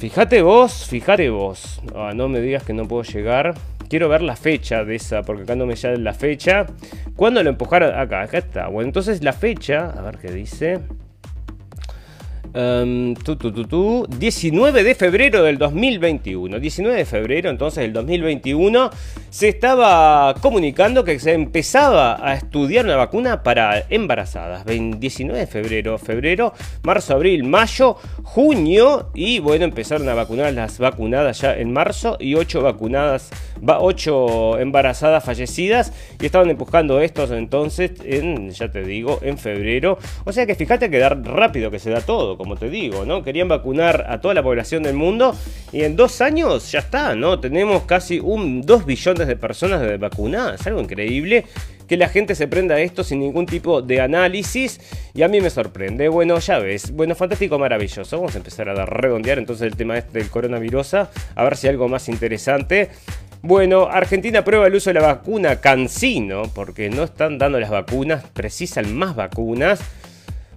[0.00, 1.82] Fíjate vos, fíjate vos.
[1.94, 3.54] Ah, no me digas que no puedo llegar.
[3.94, 6.66] Quiero ver la fecha de esa, porque acá no me sale la fecha.
[7.14, 7.96] ¿Cuándo lo empujaron?
[7.96, 8.66] Acá, acá está.
[8.66, 10.80] Bueno, entonces la fecha, a ver qué dice.
[12.54, 16.60] Um, tu, tu, tu, tu, 19 de febrero del 2021.
[16.60, 18.90] 19 de febrero, entonces, del 2021,
[19.28, 24.64] se estaba comunicando que se empezaba a estudiar una vacuna para embarazadas.
[24.66, 26.54] 19 de febrero, febrero,
[26.84, 29.10] marzo, abril, mayo, junio.
[29.14, 33.30] Y bueno, empezaron a vacunar las vacunadas ya en marzo y 8 vacunadas,
[33.66, 35.92] 8 embarazadas fallecidas.
[36.20, 39.98] Y estaban empujando estos entonces en, ya te digo, en febrero.
[40.24, 43.22] O sea que fíjate que da rápido que se da todo como te digo, ¿no?
[43.22, 45.34] Querían vacunar a toda la población del mundo
[45.72, 47.40] y en dos años ya está, ¿no?
[47.40, 51.44] Tenemos casi un 2 billones de personas vacunadas, algo increíble
[51.88, 54.80] que la gente se prenda a esto sin ningún tipo de análisis
[55.12, 56.08] y a mí me sorprende.
[56.08, 58.16] Bueno, ya ves, bueno, fantástico, maravilloso.
[58.16, 61.72] Vamos a empezar a redondear entonces el tema este del coronavirus, a ver si hay
[61.72, 62.90] algo más interesante.
[63.46, 68.24] Bueno, Argentina prueba el uso de la vacuna Cancino, porque no están dando las vacunas,
[68.32, 69.82] precisan más vacunas.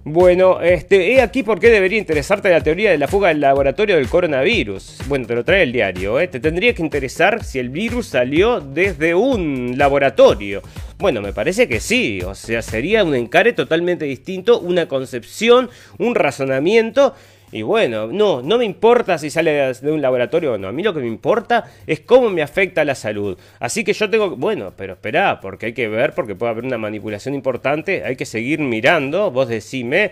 [0.04, 3.96] Bueno, este, he aquí por qué debería interesarte la teoría de la fuga del laboratorio
[3.96, 5.00] del coronavirus.
[5.06, 6.28] Bueno, te lo trae el diario, ¿eh?
[6.28, 10.62] Te tendría que interesar si el virus salió desde un laboratorio.
[10.96, 16.14] Bueno, me parece que sí, o sea, sería un encare totalmente distinto, una concepción, un
[16.14, 17.14] razonamiento
[17.50, 20.68] y bueno, no, no me importa si sale de un laboratorio o no.
[20.68, 23.38] A mí lo que me importa es cómo me afecta la salud.
[23.58, 26.78] Así que yo tengo, bueno, pero espera, porque hay que ver, porque puede haber una
[26.78, 28.04] manipulación importante.
[28.04, 29.30] Hay que seguir mirando.
[29.30, 30.10] Vos decime.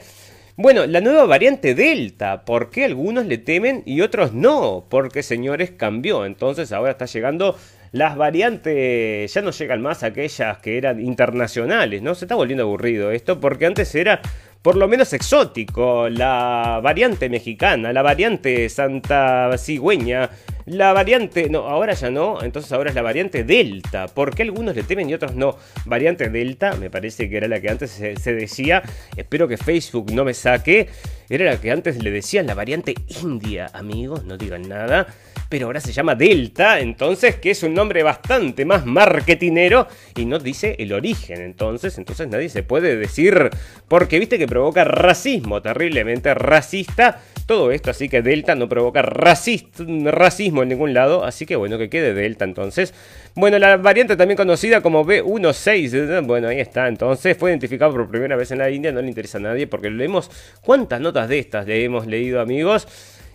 [0.59, 4.87] Bueno, la nueva variante Delta, ¿por qué algunos le temen y otros no?
[4.89, 7.59] Porque señores cambió, entonces ahora está llegando
[7.93, 12.15] las variantes, ya no llegan más aquellas que eran internacionales, ¿no?
[12.15, 14.23] Se está volviendo aburrido esto porque antes era
[14.67, 20.29] por lo menos exótico, la variante mexicana, la variante santa cigüeña,
[20.67, 24.09] la variante, no, ahora ya no, entonces ahora es la variante Delta.
[24.09, 25.57] ¿Por qué algunos le temen y otros no?
[25.85, 28.83] Variante Delta, me parece que era la que antes se, decía,
[29.17, 30.89] espero que Facebook no me saque,
[31.29, 35.07] era la que antes le decían la variante India, amigos, no digan nada.
[35.49, 40.41] Pero ahora se llama Delta, entonces, que es un nombre bastante más marketinero y no
[40.41, 43.51] dice el origen, entonces, entonces nadie se puede decir,
[43.87, 50.56] porque viste que provoca racismo, terriblemente racista, todo esto, así que Delta no provoca racismo
[50.63, 52.95] en ningún lado, así que bueno, que quede Delta entonces.
[53.35, 58.37] Bueno, la variante también conocida como B16, bueno, ahí está, entonces fue identificado por primera
[58.37, 60.31] vez en la India, no le interesa a nadie porque leemos
[60.63, 62.87] cuántas notas de estas le hemos leído amigos.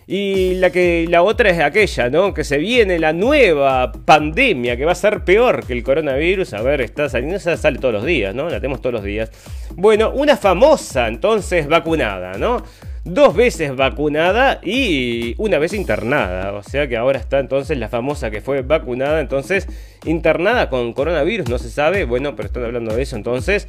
[0.06, 2.34] Y la, que, la otra es aquella, ¿no?
[2.34, 6.54] Que se viene la nueva pandemia que va a ser peor que el coronavirus.
[6.54, 8.48] A ver, está saliendo, sale todos los días, ¿no?
[8.48, 9.30] La tenemos todos los días.
[9.76, 12.64] Bueno, una famosa entonces vacunada, ¿no?
[13.04, 16.52] Dos veces vacunada y una vez internada.
[16.52, 19.66] O sea que ahora está entonces la famosa que fue vacunada, entonces
[20.04, 22.04] internada con coronavirus, no se sabe.
[22.04, 23.66] Bueno, pero están hablando de eso entonces.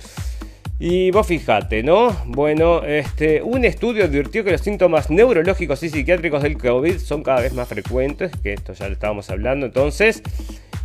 [0.79, 2.15] Y vos fijate, ¿no?
[2.25, 7.41] Bueno, este, un estudio advirtió que los síntomas neurológicos y psiquiátricos del COVID son cada
[7.41, 10.21] vez más frecuentes, que esto ya lo estábamos hablando entonces,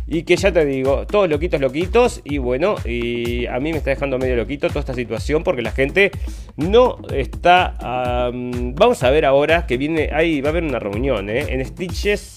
[0.09, 3.91] y que ya te digo, todos loquitos, loquitos, y bueno, y a mí me está
[3.91, 6.11] dejando medio loquito toda esta situación porque la gente
[6.57, 8.31] no está...
[8.31, 11.45] vamos a ver ahora que viene, ahí va a haber una reunión, ¿eh?
[11.49, 12.35] En Stitches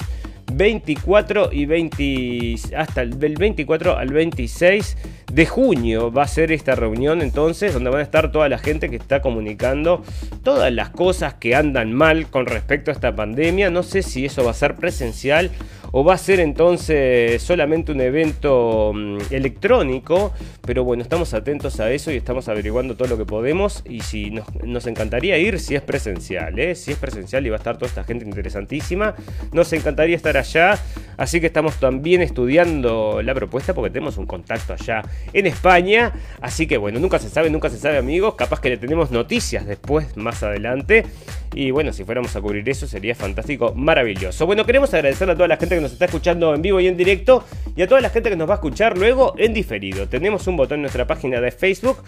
[0.53, 4.97] 24 y 20, hasta el, del 24 al 26
[5.33, 8.91] de junio va a ser esta reunión entonces donde van a estar toda la gente
[8.91, 10.05] que está comunicando
[10.43, 13.71] todas las cosas que andan mal con respecto a esta pandemia.
[13.71, 15.51] No sé si eso va a ser presencial
[15.93, 21.91] o va a ser entonces solamente un evento mm, electrónico, pero bueno, estamos atentos a
[21.93, 25.83] eso y estamos averiguando todo lo que podemos y si nos, encantaría ir si es
[25.83, 26.75] presencial, ¿eh?
[26.75, 29.15] si es presencial y va a estar toda esta gente interesantísima,
[29.53, 30.79] nos encantaría estar allá,
[31.19, 35.03] así que estamos también estudiando la propuesta porque tenemos un contacto allá
[35.33, 38.79] en España, así que bueno, nunca se sabe, nunca se sabe amigos, capaz que le
[38.79, 41.05] tenemos noticias después, más adelante,
[41.53, 44.47] y bueno, si fuéramos a cubrir eso sería fantástico, maravilloso.
[44.47, 46.97] Bueno, queremos agradecerle a toda la gente que nos está escuchando en vivo y en
[46.97, 47.45] directo
[47.77, 50.09] y a toda la gente que nos va a escuchar luego en diferido.
[50.09, 51.99] Tenemos un botón en nuestra página de Facebook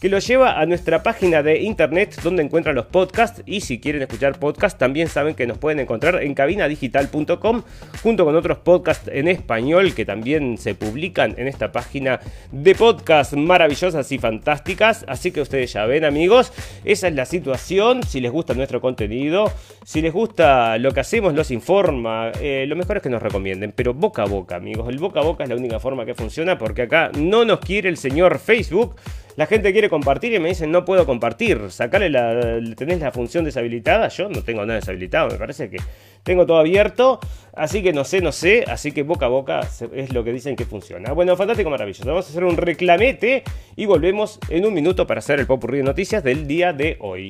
[0.00, 4.02] que lo lleva a nuestra página de internet donde encuentran los podcasts y si quieren
[4.02, 7.62] escuchar podcasts también saben que nos pueden encontrar en cabinadigital.com
[8.02, 12.20] junto con otros podcasts en español que también se publican en esta página
[12.52, 16.52] de podcasts maravillosas y fantásticas así que ustedes ya ven amigos
[16.84, 19.50] esa es la situación si les gusta nuestro contenido
[19.84, 23.72] si les gusta lo que hacemos los informa eh, lo mejor es que nos recomienden
[23.74, 26.58] pero boca a boca amigos el boca a boca es la única forma que funciona
[26.58, 28.96] porque acá no nos quiere el señor Facebook
[29.38, 31.70] la gente quiere compartir y me dicen no puedo compartir.
[31.70, 32.58] Sacale la.
[32.76, 34.08] ¿Tenés la función deshabilitada?
[34.08, 35.76] Yo no tengo nada deshabilitado, me parece que
[36.24, 37.20] tengo todo abierto.
[37.54, 38.64] Así que no sé, no sé.
[38.66, 39.60] Así que boca a boca
[39.94, 41.12] es lo que dicen que funciona.
[41.12, 42.04] Bueno, fantástico, maravilloso.
[42.04, 43.44] Vamos a hacer un reclamete
[43.76, 47.28] y volvemos en un minuto para hacer el popurrí de noticias del día de hoy.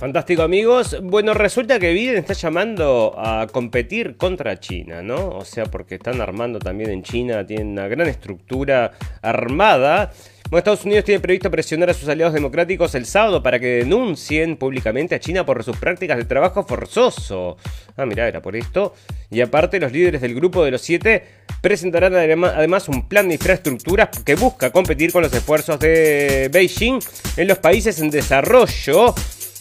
[0.00, 0.96] Fantástico amigos.
[1.02, 5.28] Bueno, resulta que Biden está llamando a competir contra China, ¿no?
[5.28, 10.10] O sea, porque están armando también en China, tienen una gran estructura armada.
[10.44, 14.56] Bueno, Estados Unidos tiene previsto presionar a sus aliados democráticos el sábado para que denuncien
[14.56, 17.58] públicamente a China por sus prácticas de trabajo forzoso.
[17.94, 18.94] Ah, mira, era por esto.
[19.30, 21.24] Y aparte, los líderes del grupo de los siete
[21.60, 27.00] presentarán además un plan de infraestructuras que busca competir con los esfuerzos de Beijing
[27.36, 29.14] en los países en desarrollo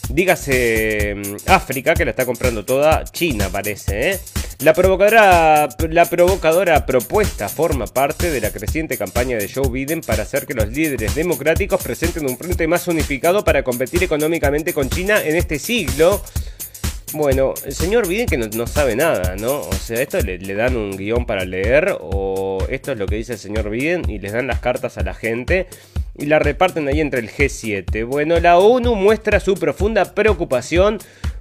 [0.09, 4.11] dígase mm, África, que la está comprando toda China, parece.
[4.11, 4.19] ¿eh?
[4.59, 10.23] La, provocadora, la provocadora propuesta forma parte de la creciente campaña de Joe Biden para
[10.23, 15.21] hacer que los líderes democráticos presenten un frente más unificado para competir económicamente con China
[15.23, 16.21] en este siglo.
[17.13, 19.61] Bueno, el señor Biden que no, sabe nada, ¿no?
[19.61, 23.15] O sea, esto le, le, dan un guion para leer o esto es lo que
[23.15, 25.67] dice el señor Biden y les dan las cartas a la gente
[26.15, 28.05] y la reparten ahí entre el G7.
[28.05, 30.99] Bueno, la ONU muestra su profunda preocupación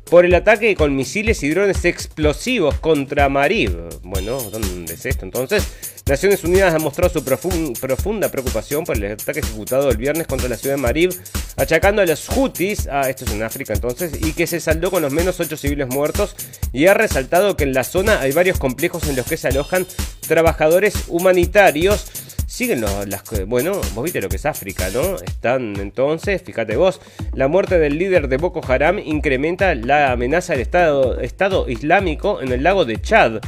[0.09, 3.77] por el ataque con misiles y drones explosivos contra Marib.
[4.03, 5.98] Bueno, ¿dónde es esto entonces?
[6.09, 10.57] Naciones Unidas ha mostrado su profunda preocupación por el ataque ejecutado el viernes contra la
[10.57, 11.15] ciudad de Marib,
[11.59, 15.03] achacando a los Houthis, ah, esto es en África entonces, y que se saldó con
[15.03, 16.35] los menos 8 civiles muertos,
[16.73, 19.87] y ha resaltado que en la zona hay varios complejos en los que se alojan
[20.27, 22.07] trabajadores humanitarios
[22.47, 23.23] siguen las...
[23.47, 25.17] Bueno, vos viste lo que es África, ¿no?
[25.17, 27.03] Están entonces, fíjate vos,
[27.35, 32.63] la muerte del líder de Boko Haram incrementa la amenaza del estado Islámico en el
[32.63, 33.41] lago de Chad.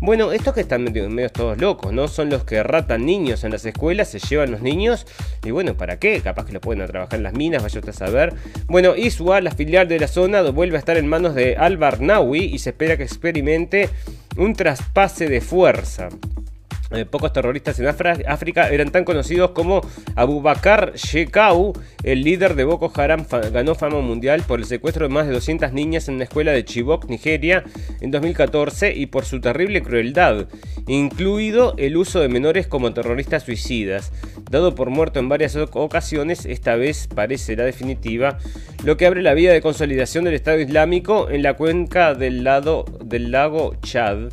[0.00, 2.06] Bueno, estos que están medio, todos locos, ¿no?
[2.06, 5.06] Son los que ratan niños en las escuelas, se llevan los niños.
[5.44, 6.20] Y bueno, ¿para qué?
[6.20, 8.32] Capaz que lo pueden a trabajar en las minas, vaya usted a saber.
[8.66, 12.60] Bueno, Iswa, la filial de la zona, vuelve a estar en manos de Al-Barnawi y
[12.60, 13.90] se espera que experimente
[14.36, 16.10] un traspase de fuerza.
[16.90, 19.82] Eh, pocos terroristas en África eran tan conocidos como
[20.16, 25.12] Abu Bakr Shekau, el líder de Boko Haram, ganó fama mundial por el secuestro de
[25.12, 27.62] más de 200 niñas en una escuela de Chibok, Nigeria,
[28.00, 30.48] en 2014 y por su terrible crueldad,
[30.86, 34.10] incluido el uso de menores como terroristas suicidas.
[34.50, 38.38] Dado por muerto en varias ocasiones, esta vez parece la definitiva,
[38.82, 42.48] lo que abre la vía de consolidación del Estado Islámico en la cuenca del,
[43.04, 44.30] del lago Chad.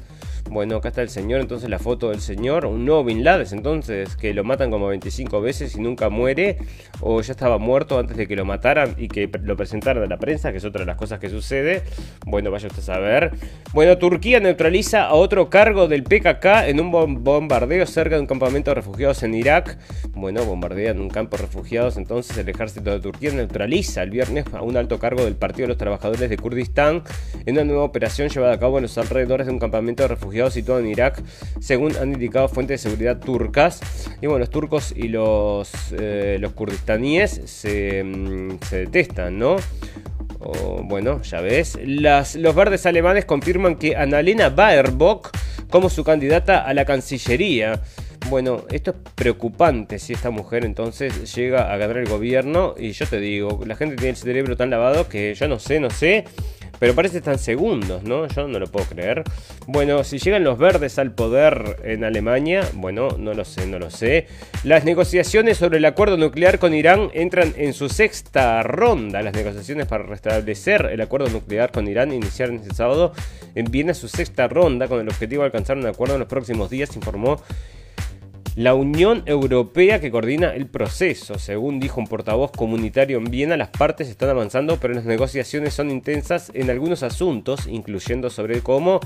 [0.50, 4.16] Bueno, acá está el señor, entonces la foto del señor, un nuevo Bin Laden, entonces
[4.16, 6.60] que lo matan como 25 veces y nunca muere,
[7.02, 10.18] o ya estaba muerto antes de que lo mataran y que lo presentaran a la
[10.18, 11.82] prensa, que es otra de las cosas que sucede.
[12.26, 13.32] Bueno, vaya usted a saber.
[13.74, 18.70] Bueno, Turquía neutraliza a otro cargo del PKK en un bombardeo cerca de un campamento
[18.72, 19.80] de refugiados en Irak.
[20.12, 24.62] Bueno, bombardean un campo de refugiados, entonces el ejército de Turquía neutraliza el viernes a
[24.62, 27.04] un alto cargo del Partido de los Trabajadores de Kurdistán
[27.46, 30.35] en una nueva operación llevada a cabo en los alrededores de un campamento de refugiados
[30.50, 31.22] situado en Irak,
[31.60, 33.80] según han indicado fuentes de seguridad turcas.
[34.22, 39.58] Y bueno, los turcos y los, eh, los kurdistaníes se, mm, se detestan, ¿no?
[40.84, 41.78] bueno, ya ves.
[41.84, 45.32] Las, los verdes alemanes confirman que Annalena Baerbock
[45.70, 47.82] como su candidata a la Cancillería.
[48.30, 52.74] Bueno, esto es preocupante si esta mujer entonces llega a ganar el gobierno.
[52.78, 55.80] Y yo te digo, la gente tiene el cerebro tan lavado que yo no sé,
[55.80, 56.26] no sé.
[56.80, 58.28] Pero parece tan segundos, ¿no?
[58.28, 59.24] Yo no lo puedo creer.
[59.68, 63.90] Bueno, si llegan los verdes al poder en Alemania, bueno, no lo sé, no lo
[63.90, 64.28] sé.
[64.64, 69.22] Las negociaciones sobre el acuerdo nuclear con Irán entran en su sexta ronda.
[69.22, 73.14] Las negociaciones para restablecer el acuerdo nuclear con Irán iniciaron este sábado
[73.56, 76.70] en Viena su sexta ronda con el objetivo de alcanzar un acuerdo en los próximos
[76.70, 77.42] días, informó
[78.56, 81.38] la Unión Europea que coordina el proceso.
[81.38, 85.91] Según dijo un portavoz comunitario en Viena, las partes están avanzando, pero las negociaciones son
[85.91, 89.01] intensas en algunos asuntos, incluyendo sobre cómo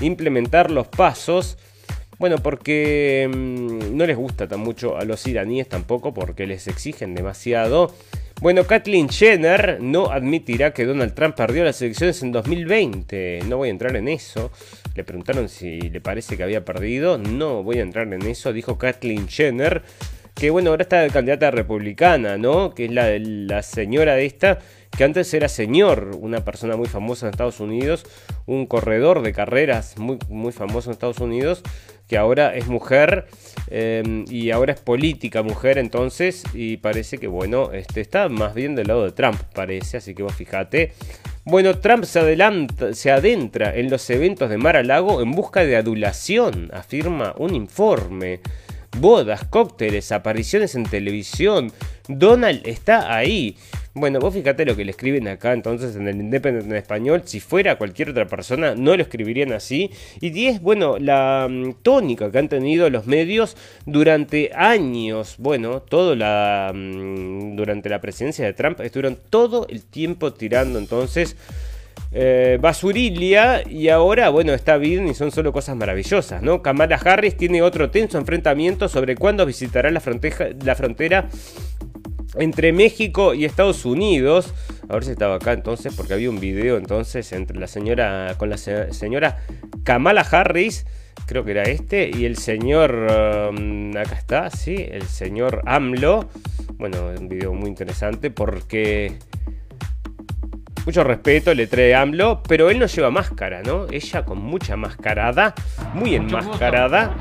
[0.00, 1.58] implementar los pasos.
[2.18, 7.16] Bueno, porque mm, no les gusta tan mucho a los iraníes tampoco, porque les exigen
[7.16, 7.92] demasiado.
[8.42, 13.42] Bueno, Kathleen Jenner no admitirá que Donald Trump perdió las elecciones en 2020.
[13.46, 14.50] No voy a entrar en eso.
[14.96, 17.18] Le preguntaron si le parece que había perdido.
[17.18, 19.82] No voy a entrar en eso, dijo Kathleen Jenner.
[20.34, 22.74] Que bueno, ahora está candidata republicana, ¿no?
[22.74, 24.58] Que es la, la señora de esta,
[24.96, 28.04] que antes era señor, una persona muy famosa en Estados Unidos,
[28.46, 31.62] un corredor de carreras muy, muy famoso en Estados Unidos,
[32.08, 33.26] que ahora es mujer
[33.68, 38.74] em, y ahora es política mujer entonces y parece que bueno, este está más bien
[38.74, 40.92] del lado de Trump parece, así que vos fíjate.
[41.44, 45.64] Bueno, Trump se, adelanta, se adentra en los eventos de Mar a Lago en busca
[45.64, 48.40] de adulación, afirma un informe.
[48.98, 51.72] Bodas, cócteles, apariciones en televisión.
[52.08, 53.56] Donald está ahí.
[53.94, 57.22] Bueno, vos fíjate lo que le escriben acá entonces en el Independent en español.
[57.26, 59.90] Si fuera cualquier otra persona, no lo escribirían así.
[60.18, 65.34] Y 10, bueno, la mm, tónica que han tenido los medios durante años.
[65.38, 66.72] Bueno, todo la.
[66.74, 71.36] Mm, durante la presidencia de Trump estuvieron todo el tiempo tirando entonces.
[72.14, 76.60] Eh, basurilia y ahora, bueno, está bien y son solo cosas maravillosas, ¿no?
[76.60, 81.28] Kamala Harris tiene otro tenso enfrentamiento sobre cuándo visitará la frontera, la frontera
[82.34, 84.54] entre México y Estados Unidos.
[84.88, 88.50] A ver si estaba acá entonces, porque había un video entonces entre la señora con
[88.50, 89.38] la señora
[89.84, 90.86] Kamala Harris,
[91.26, 92.94] creo que era este, y el señor,
[93.50, 96.28] um, acá está, sí, el señor AMLO.
[96.74, 99.18] Bueno, un video muy interesante porque
[100.84, 103.86] mucho respeto le trae AMLO, pero él no lleva máscara, ¿no?
[103.90, 105.54] Ella con mucha mascarada,
[105.94, 107.14] muy enmascarada.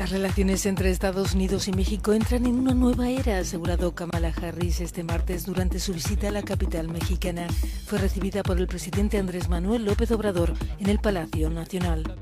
[0.00, 4.80] Las relaciones entre Estados Unidos y México entran en una nueva era, asegurado Kamala Harris
[4.80, 7.46] este martes durante su visita a la capital mexicana.
[7.84, 12.16] Fue recibida por el presidente Andrés Manuel López Obrador en el Palacio Nacional.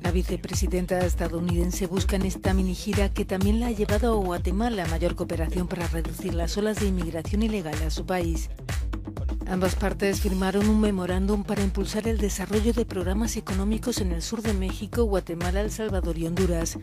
[0.00, 4.86] La vicepresidenta estadounidense busca en esta mini gira que también la ha llevado a Guatemala
[4.86, 8.48] mayor cooperación para reducir las olas de inmigración ilegal a su país.
[9.48, 14.42] Ambas partes firmaron un memorándum para impulsar el desarrollo de programas económicos en el sur
[14.42, 16.78] de México, Guatemala, El Salvador y Honduras.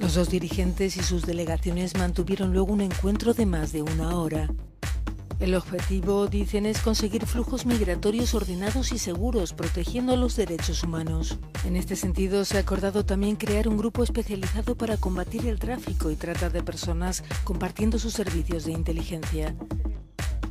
[0.00, 4.50] Los dos dirigentes y sus delegaciones mantuvieron luego un encuentro de más de una hora.
[5.38, 11.38] El objetivo, dicen, es conseguir flujos migratorios ordenados y seguros, protegiendo los derechos humanos.
[11.64, 16.10] En este sentido, se ha acordado también crear un grupo especializado para combatir el tráfico
[16.10, 19.54] y trata de personas compartiendo sus servicios de inteligencia.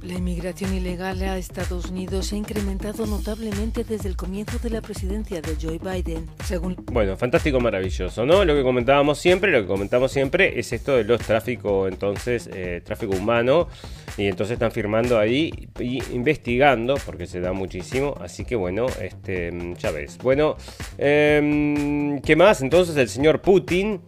[0.03, 4.81] La inmigración ilegal a Estados Unidos se ha incrementado notablemente desde el comienzo de la
[4.81, 6.75] presidencia de Joe Biden, según...
[6.91, 8.45] Bueno, fantástico, maravilloso, ¿no?
[8.45, 12.81] Lo que comentábamos siempre, lo que comentamos siempre es esto de los tráficos, entonces, eh,
[12.85, 13.67] tráfico humano,
[14.17, 19.51] y entonces están firmando ahí y investigando, porque se da muchísimo, así que bueno, este,
[19.77, 20.17] ya ves.
[20.19, 20.57] Bueno,
[20.97, 22.61] em, ¿qué más?
[22.61, 23.99] Entonces el señor Putin,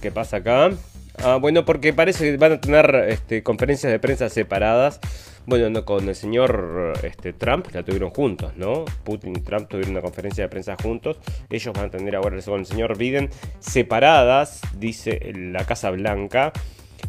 [0.00, 0.70] ¿qué pasa acá?
[1.18, 5.00] Ah, bueno, porque parece que van a tener este, conferencias de prensa separadas.
[5.46, 8.84] Bueno, no, con el señor este, Trump la tuvieron juntos, ¿no?
[9.04, 11.18] Putin y Trump tuvieron una conferencia de prensa juntos.
[11.48, 16.52] Ellos van a tener ahora con el señor Biden separadas, dice la Casa Blanca.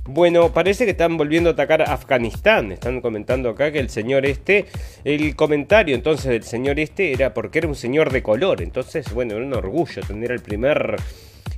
[0.06, 2.72] Bueno, parece que están volviendo a atacar a Afganistán.
[2.72, 4.66] Están comentando acá que el señor este,
[5.04, 8.62] el comentario entonces del señor este era porque era un señor de color.
[8.62, 10.96] Entonces, bueno, era un orgullo tener el primer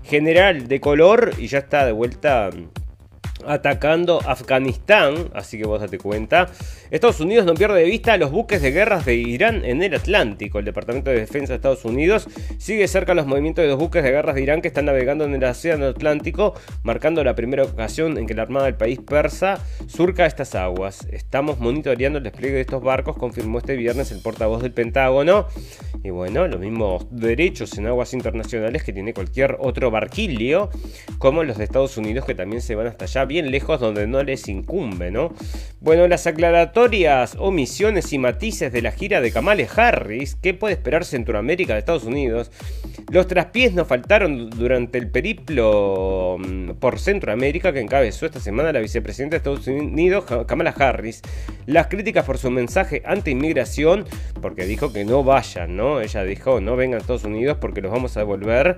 [0.04, 2.50] general de color y ya está de vuelta
[3.46, 6.50] atacando Afganistán, así que vos date cuenta.
[6.94, 10.60] Estados Unidos no pierde de vista los buques de guerras de Irán en el Atlántico.
[10.60, 12.28] El Departamento de Defensa de Estados Unidos
[12.60, 15.34] sigue cerca los movimientos de los buques de guerras de Irán que están navegando en
[15.34, 20.28] el Océano Atlántico, marcando la primera ocasión en que la Armada del país persa surca
[20.28, 21.08] estas aguas.
[21.12, 25.48] Estamos monitoreando el despliegue de estos barcos, confirmó este viernes el portavoz del Pentágono.
[26.04, 30.70] Y bueno, los mismos derechos en aguas internacionales que tiene cualquier otro barquilio,
[31.18, 34.22] como los de Estados Unidos que también se van hasta allá bien lejos donde no
[34.22, 35.34] les incumbe, ¿no?
[35.80, 36.83] Bueno, las aclaratorias,
[37.38, 42.04] omisiones y matices de la gira de Kamale Harris, ¿qué puede esperar Centroamérica de Estados
[42.04, 42.52] Unidos?
[43.10, 48.82] Los traspiés nos faltaron durante el periplo mm, por Centroamérica que encabezó esta semana la
[48.82, 51.22] vicepresidenta de Estados Unidos, Kamala Harris.
[51.68, 54.04] Las críticas por su mensaje anti-inmigración,
[54.42, 56.02] porque dijo que no vayan, ¿no?
[56.02, 58.78] Ella dijo, no vengan a Estados Unidos porque los vamos a devolver.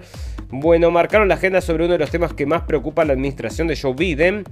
[0.49, 3.68] Bueno, marcaron la agenda sobre uno de los temas que más preocupa a la administración
[3.68, 4.43] de Joe Biden.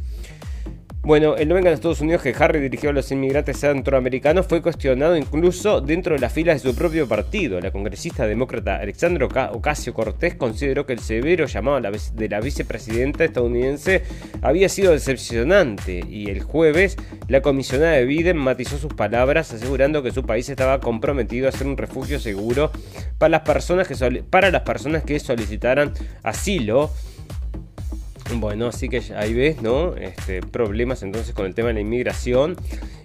[1.06, 4.62] Bueno, el no vengan a Estados Unidos que Harry dirigió a los inmigrantes centroamericanos fue
[4.62, 7.60] cuestionado incluso dentro de las filas de su propio partido.
[7.60, 11.82] La congresista demócrata Alexandra Ocasio Cortés consideró que el severo llamado
[12.14, 14.04] de la vicepresidenta estadounidense
[14.41, 16.95] había sido decepcionante y el jueves
[17.28, 21.68] la comisionada de Biden matizó sus palabras asegurando que su país estaba comprometido a ser
[21.68, 22.72] un refugio seguro
[23.18, 25.91] para las personas que, para las personas que solicitaran
[26.24, 26.91] asilo.
[28.36, 29.96] Bueno, así que ahí ves, ¿no?
[29.96, 32.56] Este, problemas entonces con el tema de la inmigración.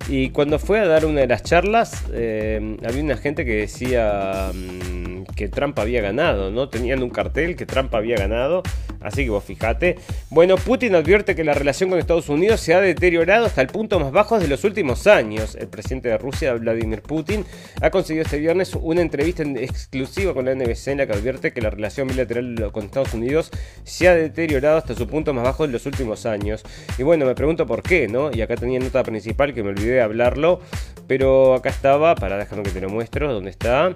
[0.08, 4.50] Y cuando fue a dar una de las charlas, eh, había una gente que decía
[4.54, 6.70] mm, que Trump había ganado, ¿no?
[6.70, 8.62] Tenían un cartel que Trump había ganado.
[9.00, 9.96] Así que vos fijate.
[10.30, 14.00] Bueno, Putin advierte que la relación con Estados Unidos se ha deteriorado hasta el punto
[14.00, 15.54] más bajo de los últimos años.
[15.54, 17.44] El presidente de Rusia, Vladimir Putin,
[17.80, 21.60] ha conseguido este viernes una entrevista exclusiva con la NBC en la que advierte que
[21.60, 23.50] la relación bilateral con Estados Unidos
[23.84, 26.62] se ha deteriorado hasta su punto más bajo de los últimos años.
[26.98, 28.32] Y bueno, me pregunto por qué, ¿no?
[28.32, 30.60] Y acá tenía nota principal que me olvidé hablarlo.
[31.06, 33.94] Pero acá estaba, para dejarme que te lo muestro, ¿dónde está?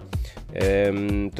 [0.55, 1.31] Em,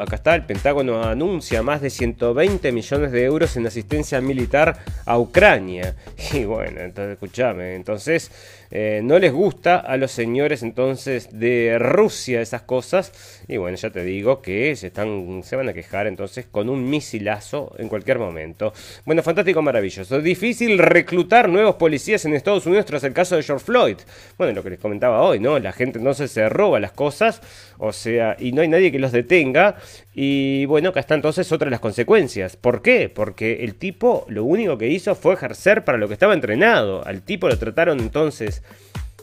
[0.00, 5.18] acá está, el Pentágono anuncia más de 120 millones de euros en asistencia militar a
[5.18, 5.96] Ucrania.
[6.32, 8.30] Y bueno, entonces escúchame, entonces
[8.70, 13.12] eh, no les gusta a los señores entonces de Rusia esas cosas.
[13.46, 16.88] Y bueno, ya te digo que se, están, se van a quejar entonces con un
[16.90, 18.72] misilazo en cualquier momento.
[19.04, 20.20] Bueno, fantástico, maravilloso.
[20.20, 23.96] Difícil reclutar nuevos policías en Estados Unidos tras el caso de George Floyd.
[24.38, 25.58] Bueno, lo que les comentaba hoy, ¿no?
[25.60, 27.42] La gente entonces se roba las cosas,
[27.78, 29.76] o sea, y no hay nadie que los detenga.
[30.14, 32.56] Y bueno, acá está entonces otra de las consecuencias.
[32.56, 33.08] ¿Por qué?
[33.08, 37.06] Porque el tipo lo único que hizo fue ejercer para lo que estaba entrenado.
[37.06, 38.62] Al tipo lo trataron entonces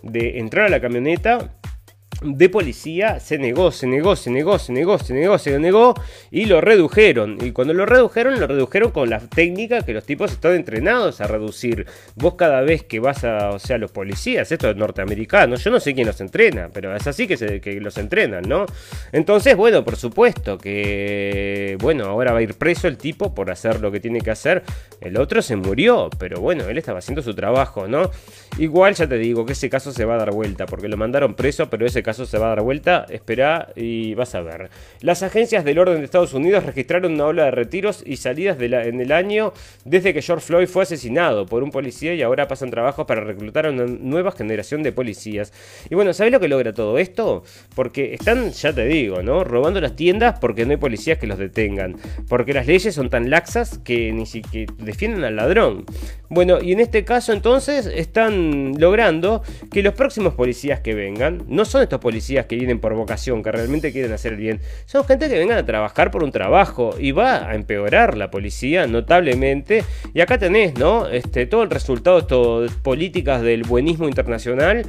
[0.01, 1.51] de entrar a la camioneta
[2.21, 5.93] de policía se negó, se negó, se negó, se negó, se negó, se negó
[6.29, 7.37] y lo redujeron.
[7.41, 11.27] Y cuando lo redujeron, lo redujeron con la técnica que los tipos están entrenados a
[11.27, 11.87] reducir.
[12.15, 15.79] Vos cada vez que vas a, o sea, los policías, esto es norteamericano, yo no
[15.79, 18.67] sé quién los entrena, pero es así que, que los entrenan, ¿no?
[19.11, 23.81] Entonces, bueno, por supuesto que, bueno, ahora va a ir preso el tipo por hacer
[23.81, 24.61] lo que tiene que hacer.
[24.99, 28.11] El otro se murió, pero bueno, él estaba haciendo su trabajo, ¿no?
[28.59, 31.33] Igual ya te digo que ese caso se va a dar vuelta, porque lo mandaron
[31.33, 33.05] preso, pero ese caso se va a dar vuelta.
[33.09, 34.69] Espera y vas a ver.
[35.01, 39.01] Las agencias del orden de Estados Unidos registraron una ola de retiros y salidas en
[39.01, 39.53] el año
[39.85, 43.65] desde que George Floyd fue asesinado por un policía y ahora pasan trabajos para reclutar
[43.65, 45.53] a una nueva generación de policías.
[45.89, 47.43] Y bueno, ¿sabes lo que logra todo esto?
[47.75, 49.43] Porque están, ya te digo, ¿no?
[49.43, 51.95] Robando las tiendas porque no hay policías que los detengan.
[52.27, 55.85] Porque las leyes son tan laxas que ni siquiera defienden al ladrón.
[56.29, 61.65] Bueno, y en este caso entonces están logrando que los próximos policías que vengan, no
[61.65, 65.29] son estos policías que vienen por vocación, que realmente quieren hacer el bien, son gente
[65.29, 69.85] que vengan a trabajar por un trabajo y va a empeorar la policía notablemente.
[70.13, 71.07] Y acá tenés, ¿no?
[71.07, 74.85] Este, todo el resultado de políticas del buenismo internacional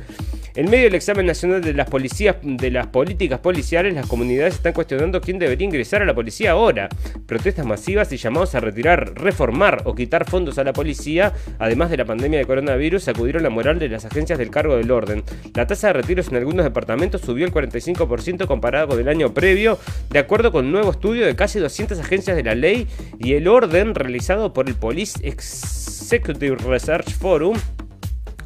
[0.54, 4.72] en medio del examen nacional de las policías, de las políticas policiales, las comunidades están
[4.72, 6.88] cuestionando quién debería ingresar a la policía ahora.
[7.26, 11.96] Protestas masivas y llamados a retirar, reformar o quitar fondos a la policía, además de
[11.96, 15.22] la pandemia de coronavirus, sacudieron la moral de las agencias del cargo del orden.
[15.54, 19.78] La tasa de retiros en algunos departamentos subió el 45% comparado con el año previo,
[20.10, 22.86] de acuerdo con un nuevo estudio de casi 200 agencias de la ley
[23.18, 27.56] y el orden realizado por el Police Executive Research Forum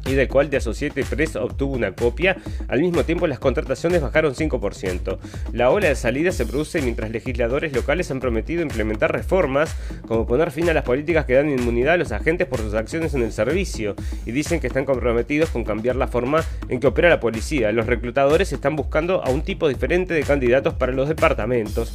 [0.07, 2.37] y del cual The Associated Press obtuvo una copia.
[2.67, 5.17] Al mismo tiempo, las contrataciones bajaron 5%.
[5.53, 9.75] La ola de salida se produce mientras legisladores locales han prometido implementar reformas,
[10.07, 13.13] como poner fin a las políticas que dan inmunidad a los agentes por sus acciones
[13.13, 13.95] en el servicio,
[14.25, 17.71] y dicen que están comprometidos con cambiar la forma en que opera la policía.
[17.71, 21.93] Los reclutadores están buscando a un tipo diferente de candidatos para los departamentos.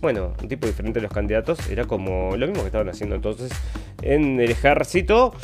[0.00, 3.52] Bueno, un tipo diferente de los candidatos era como lo mismo que estaban haciendo entonces
[4.00, 5.34] en el ejército.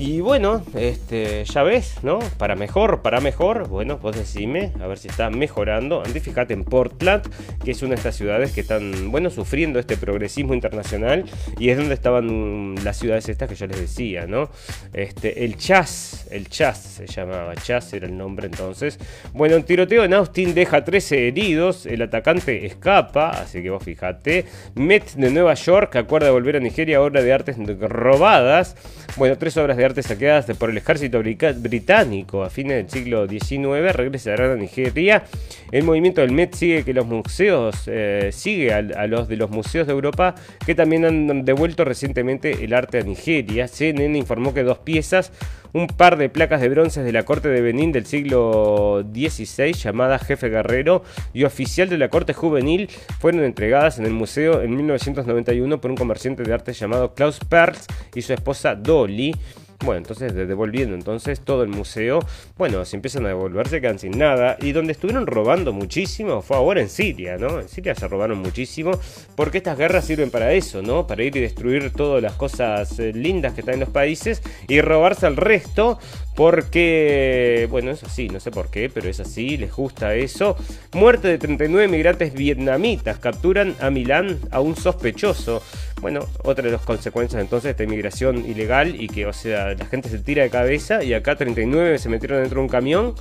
[0.00, 2.20] Y bueno, este, ya ves, ¿no?
[2.38, 6.02] Para mejor, para mejor, bueno, vos decime, a ver si está mejorando.
[6.02, 7.28] Antes fíjate en Portland,
[7.62, 11.26] que es una de estas ciudades que están, bueno, sufriendo este progresismo internacional
[11.58, 14.48] y es donde estaban las ciudades estas que yo les decía, ¿no?
[14.94, 18.98] Este, el Chas, el Chas se llamaba, Chas era el nombre entonces.
[19.34, 24.46] Bueno, un tiroteo en Austin deja 13 heridos, el atacante escapa, así que vos fíjate.
[24.76, 28.76] Met de Nueva York acuerda volver a Nigeria, obra de artes robadas.
[29.18, 33.92] Bueno, tres obras de arte saqueadas por el ejército británico a fines del siglo XIX
[33.92, 35.24] regresarán a Nigeria.
[35.72, 39.86] El movimiento del Met sigue que los museos eh, sigue a, los de los museos
[39.86, 40.34] de Europa
[40.64, 43.66] que también han devuelto recientemente el arte a Nigeria.
[43.66, 45.32] CNN informó que dos piezas
[45.72, 50.18] un par de placas de bronce de la corte de Benín del siglo XVI llamada
[50.18, 51.02] Jefe Guerrero
[51.32, 55.96] y oficial de la corte juvenil fueron entregadas en el museo en 1991 por un
[55.96, 59.34] comerciante de arte llamado Klaus Perls y su esposa Dolly.
[59.82, 62.20] Bueno, entonces devolviendo entonces todo el museo,
[62.58, 64.58] bueno, se empiezan a devolver, se quedan sin nada.
[64.60, 67.60] Y donde estuvieron robando muchísimo fue ahora en Siria, ¿no?
[67.60, 68.90] En Siria se robaron muchísimo
[69.36, 71.06] porque estas guerras sirven para eso, ¿no?
[71.06, 74.82] Para ir y destruir todas las cosas eh, lindas que están en los países y
[74.82, 75.59] robarse al resto
[76.34, 80.56] porque, bueno, es así, no sé por qué, pero es así, les gusta eso.
[80.92, 85.62] Muerte de 39 migrantes vietnamitas, capturan a Milán a un sospechoso.
[86.00, 89.84] Bueno, otra de las consecuencias entonces de esta inmigración ilegal y que, o sea, la
[89.84, 93.14] gente se tira de cabeza y acá 39 se metieron dentro de un camión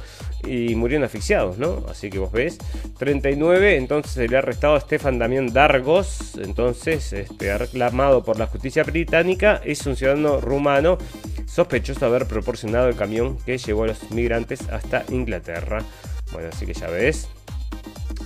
[0.47, 1.86] y murieron asfixiados, ¿no?
[1.89, 2.57] Así que vos ves,
[2.97, 8.47] 39, entonces se le ha arrestado a Stefan Damián Dargos, entonces, este, reclamado por la
[8.47, 10.97] justicia británica, es un ciudadano rumano
[11.45, 15.84] sospechoso de haber proporcionado el camión que llevó a los migrantes hasta Inglaterra.
[16.32, 17.27] Bueno, así que ya ves.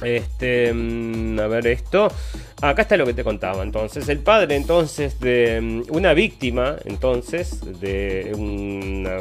[0.04, 2.10] Este, mm, a ver esto.
[2.64, 4.08] Acá está lo que te contaba entonces.
[4.08, 9.18] El padre entonces de mm, una víctima, entonces, de una,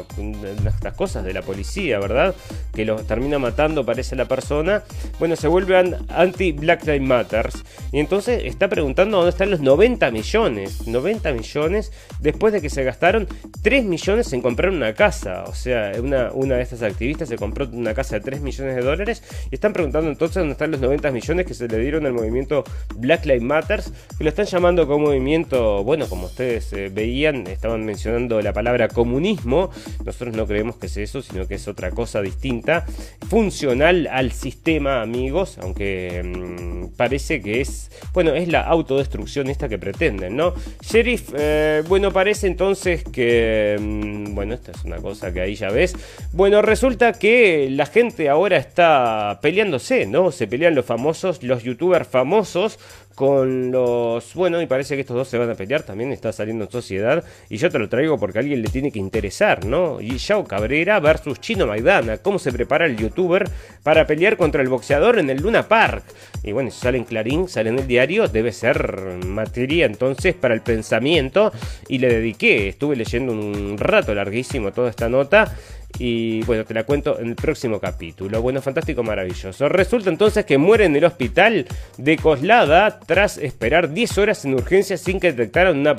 [0.65, 2.33] estas cosas de la policía, ¿verdad?
[2.73, 4.83] Que lo termina matando, parece la persona.
[5.19, 5.75] Bueno, se vuelve
[6.07, 7.65] anti-Black Lives Matters.
[7.91, 10.87] Y entonces está preguntando dónde están los 90 millones.
[10.87, 11.91] 90 millones
[12.21, 13.27] después de que se gastaron
[13.61, 15.43] 3 millones en comprar una casa.
[15.47, 18.81] O sea, una, una de estas activistas se compró una casa de 3 millones de
[18.81, 19.21] dólares.
[19.51, 22.63] Y están preguntando entonces dónde están los 90 millones que se le dieron al movimiento
[22.95, 27.85] Black Lives Matters, que lo están llamando como movimiento, bueno, como ustedes eh, veían, estaban
[27.85, 29.69] mencionando la palabra comunismo,
[30.05, 32.85] nosotros no creemos que es eso, sino que es otra cosa distinta,
[33.29, 39.77] funcional al sistema, amigos, aunque mm, parece que es, bueno, es la autodestrucción esta que
[39.77, 40.53] pretenden, ¿no?
[40.81, 45.69] Sheriff, eh, bueno, parece entonces que, mm, bueno, esta es una cosa que ahí ya
[45.69, 45.95] ves,
[46.31, 50.31] bueno, resulta que la gente ahora está peleándose, ¿no?
[50.31, 52.79] Se pelean los famosos, los youtubers famosos,
[53.23, 54.33] con los...
[54.33, 57.23] Bueno, y parece que estos dos se van a pelear, también está saliendo en sociedad,
[57.49, 60.01] y yo te lo traigo porque a alguien le tiene que interesar, ¿no?
[60.01, 63.49] Y Yao Cabrera versus Chino Maidana, cómo se prepara el youtuber
[63.81, 66.03] para pelear contra el boxeador en el Luna Park.
[66.43, 68.93] Y bueno, si sale en Clarín, sale en el diario, debe ser
[69.25, 71.53] materia entonces para el pensamiento,
[71.87, 75.55] y le dediqué, estuve leyendo un rato larguísimo toda esta nota,
[75.99, 78.41] y bueno, te la cuento en el próximo capítulo.
[78.41, 79.69] Bueno, fantástico, maravilloso.
[79.69, 81.67] Resulta entonces que muere en el hospital
[81.97, 85.95] de Coslada tras esperar 10 horas en urgencia sin que detectaran una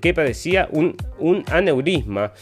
[0.00, 2.32] que padecía un, un aneurisma.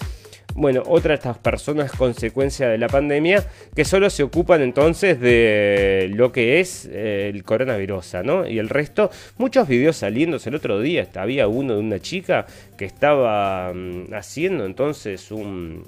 [0.57, 3.45] Bueno, otra de estas personas consecuencia de la pandemia
[3.75, 8.47] que solo se ocupan entonces de lo que es eh, el coronavirus, ¿no?
[8.47, 11.09] Y el resto, muchos videos saliéndose el otro día.
[11.17, 12.47] Había uno de una chica
[12.79, 15.83] que estaba mm, haciendo entonces un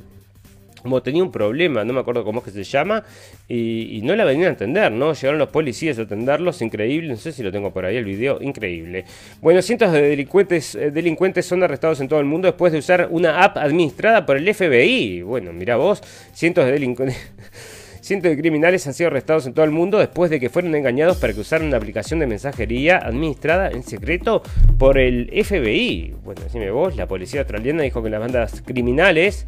[0.86, 3.02] como tenía un problema, no me acuerdo cómo es que se llama,
[3.48, 5.12] y, no la venían a atender, ¿no?
[5.14, 8.40] Llegaron los policías a atenderlos, increíble, no sé si lo tengo por ahí el video,
[8.40, 9.04] increíble.
[9.42, 13.08] Bueno, cientos de delincuentes, eh, delincuentes son arrestados en todo el mundo después de usar
[13.10, 15.22] una app administrada por el FBI.
[15.22, 16.00] Bueno, mira vos,
[16.32, 17.16] cientos de delincuentes...
[18.06, 21.16] Cientos de criminales han sido arrestados en todo el mundo después de que fueron engañados
[21.16, 24.44] para que usaran una aplicación de mensajería administrada en secreto
[24.78, 26.14] por el FBI.
[26.22, 29.44] Bueno, decime vos, la policía australiana dijo que las bandas criminales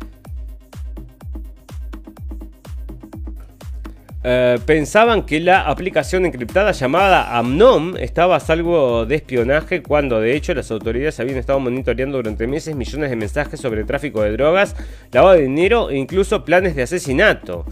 [4.30, 10.36] Eh, pensaban que la aplicación encriptada llamada Amnom estaba a salvo de espionaje cuando de
[10.36, 14.76] hecho las autoridades habían estado monitoreando durante meses millones de mensajes sobre tráfico de drogas,
[15.12, 17.64] lavado de dinero e incluso planes de asesinato.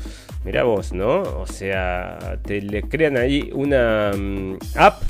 [0.46, 1.20] Mira vos, ¿no?
[1.20, 5.02] O sea, te le crean ahí una mm, app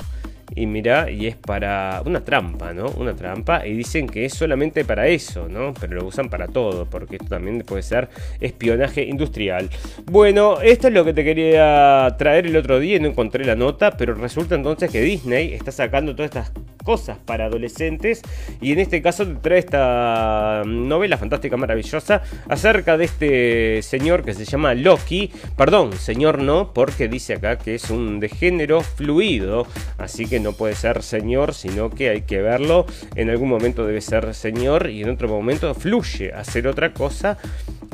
[0.57, 2.87] y mira, y es para una trampa, ¿no?
[2.97, 3.65] Una trampa.
[3.67, 5.73] Y dicen que es solamente para eso, ¿no?
[5.79, 9.69] Pero lo usan para todo, porque esto también puede ser espionaje industrial.
[10.05, 13.55] Bueno, esto es lo que te quería traer el otro día y no encontré la
[13.55, 16.51] nota, pero resulta entonces que Disney está sacando todas estas
[16.87, 18.21] cosas para adolescentes.
[18.61, 24.33] Y en este caso te trae esta novela fantástica maravillosa acerca de este señor que
[24.33, 29.67] se llama Loki, perdón, señor no, porque dice acá que es un de género fluido,
[29.97, 32.85] así que no puede ser señor, sino que hay que verlo,
[33.15, 37.37] en algún momento debe ser señor y en otro momento fluye a hacer otra cosa.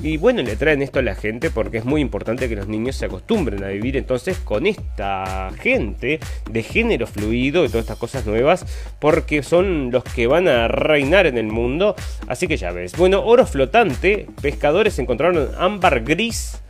[0.04, 2.98] Y bueno, le traen esto a la gente porque es muy importante que los niños
[2.98, 6.20] se acostumbren a vivir entonces con esta gente
[6.52, 8.66] de género fluido y todas estas cosas nuevas
[9.00, 11.96] porque son los que van a reinar en el mundo.
[12.28, 12.96] Así que ya ves.
[12.98, 16.62] Bueno, oro flotante, pescadores encontraron ámbar gris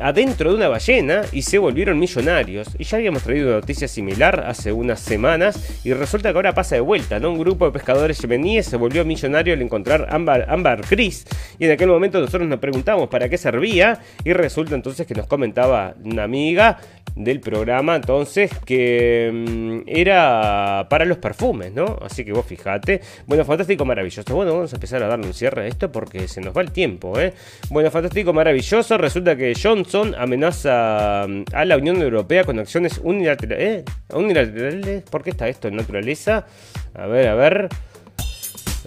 [0.00, 2.68] adentro de una ballena y se volvieron millonarios.
[2.78, 6.74] Y ya habíamos traído una noticia similar hace unas semanas y resulta que ahora pasa
[6.74, 7.30] de vuelta, ¿no?
[7.30, 11.26] Un grupo de pescadores yemeníes se volvió millonario al encontrar ámbar, ámbar gris
[11.58, 15.26] y en aquel momento nosotros nos preguntamos para qué servía y resulta entonces que nos
[15.26, 16.78] comentaba una amiga
[17.14, 21.98] del programa entonces que mm, era para los perfumes, ¿no?
[22.02, 23.00] Así que vos fijate.
[23.26, 24.34] Bueno, fantástico, maravilloso.
[24.34, 26.72] Bueno, vamos a empezar a darle un cierre a esto porque se nos va el
[26.72, 27.32] tiempo, ¿eh?
[27.70, 28.98] Bueno, fantástico, maravilloso.
[28.98, 29.54] Resulta que
[29.86, 33.84] Johnson amenaza mm, a la Unión Europea con acciones unilaterales.
[33.84, 33.84] ¿eh?
[34.12, 35.02] ¿Unilaterales?
[35.04, 36.46] ¿Por qué está esto en naturaleza?
[36.94, 37.68] A ver, a ver.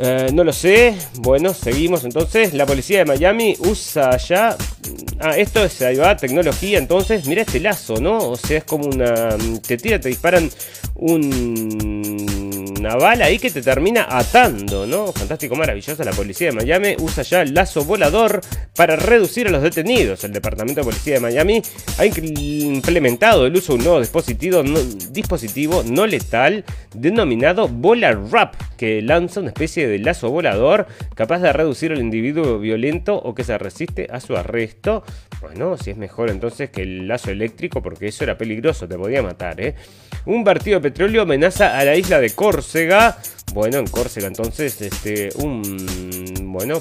[0.01, 0.95] Eh, no lo sé.
[1.15, 2.53] Bueno, seguimos entonces.
[2.53, 4.55] La policía de Miami usa ya.
[5.19, 6.77] Ah, esto es ahí va, tecnología.
[6.79, 8.17] Entonces, mira este lazo, ¿no?
[8.17, 9.35] O sea, es como una.
[9.67, 10.49] Te tira, te disparan
[10.95, 12.29] un
[12.79, 15.11] una bala ahí que te termina atando, ¿no?
[15.11, 16.03] Fantástico, maravilloso.
[16.03, 18.41] La policía de Miami usa ya el lazo volador
[18.75, 20.23] para reducir a los detenidos.
[20.23, 21.61] El Departamento de Policía de Miami
[21.97, 24.79] ha implementado el uso de un nuevo dispositivo no,
[25.11, 26.63] dispositivo no letal
[26.95, 30.85] denominado Bola Wrap, que lanza una especie de lazo volador
[31.15, 35.03] capaz de reducir al individuo violento o que se resiste a su arresto.
[35.41, 39.23] Bueno, si es mejor entonces que el lazo eléctrico, porque eso era peligroso, te podía
[39.23, 39.75] matar, ¿eh?
[40.25, 43.17] Un vertido de petróleo amenaza a la isla de Córcega.
[43.53, 45.77] Bueno, en Córcega entonces, este, un,
[46.51, 46.79] bueno,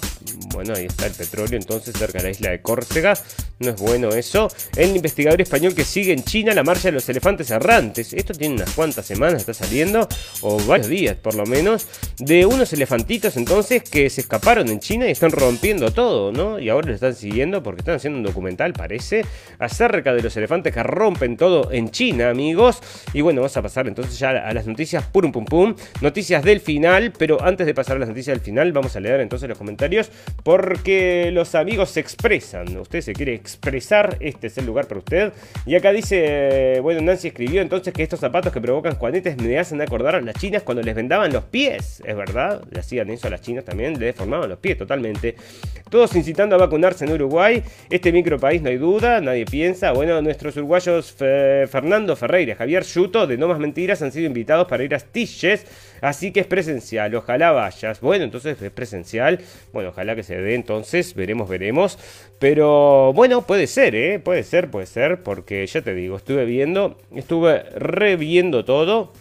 [0.53, 3.15] bueno, ahí está el petróleo entonces cerca de la isla de Córcega.
[3.61, 4.49] No es bueno eso.
[4.77, 8.13] El investigador español que sigue en China la marcha de los elefantes errantes.
[8.13, 10.09] Esto tiene unas cuantas semanas, está saliendo,
[10.43, 11.87] o varios días por lo menos,
[12.19, 16.59] de unos elefantitos entonces que se escaparon en China y están rompiendo todo, ¿no?
[16.59, 19.25] Y ahora lo están siguiendo porque están haciendo un documental, parece,
[19.59, 22.79] acerca de los elefantes que rompen todo en China, amigos.
[23.13, 25.75] Y bueno, vamos a pasar entonces ya a las noticias pum pum pum.
[26.01, 29.21] Noticias del final, pero antes de pasar a las noticias del final, vamos a leer
[29.21, 30.11] entonces los comentarios
[30.43, 32.77] porque los amigos se expresan.
[32.77, 35.33] Usted se quiere expresar, este es el lugar para usted.
[35.67, 39.81] Y acá dice, bueno, Nancy escribió entonces que estos zapatos que provocan juanetes me hacen
[39.81, 42.03] acordar a las chinas cuando les vendaban los pies.
[42.05, 45.37] Es verdad, le hacían eso a las chinas también, le deformaban los pies totalmente.
[45.91, 47.63] Todos incitando a vacunarse en Uruguay.
[47.91, 49.93] Este micro país no hay duda, nadie piensa.
[49.93, 54.85] Bueno, nuestros uruguayos Fernando Ferreira, Javier Yuto, de No Más Mentiras, han sido invitados para
[54.85, 55.67] ir a Stiches.
[56.01, 58.01] Así que presencial, ojalá vayas.
[58.01, 59.41] Bueno, entonces es presencial.
[59.73, 61.99] Bueno, ojalá que se dé entonces, veremos, veremos.
[62.39, 64.19] Pero bueno, puede ser, ¿eh?
[64.19, 69.13] Puede ser, puede ser, porque ya te digo, estuve viendo, estuve reviendo todo.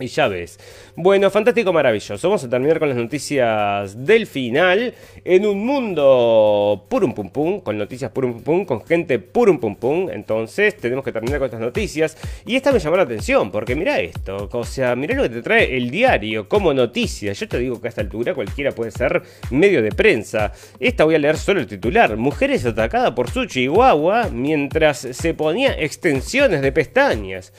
[0.00, 0.58] Y ya ves.
[0.96, 2.26] Bueno, fantástico, maravilloso.
[2.26, 4.94] Vamos a terminar con las noticias del final.
[5.22, 9.76] En un mundo purum pum pum, con noticias purum pum pum, con gente purum pum
[9.76, 10.08] pum.
[10.10, 12.16] Entonces, tenemos que terminar con estas noticias.
[12.46, 14.48] Y esta me llamó la atención, porque mira esto.
[14.50, 17.34] O sea, mira lo que te trae el diario como noticia.
[17.34, 20.52] Yo te digo que a esta altura cualquiera puede ser medio de prensa.
[20.78, 22.16] Esta voy a leer solo el titular.
[22.16, 27.52] Mujeres atacadas por su chihuahua mientras se ponía extensiones de pestañas.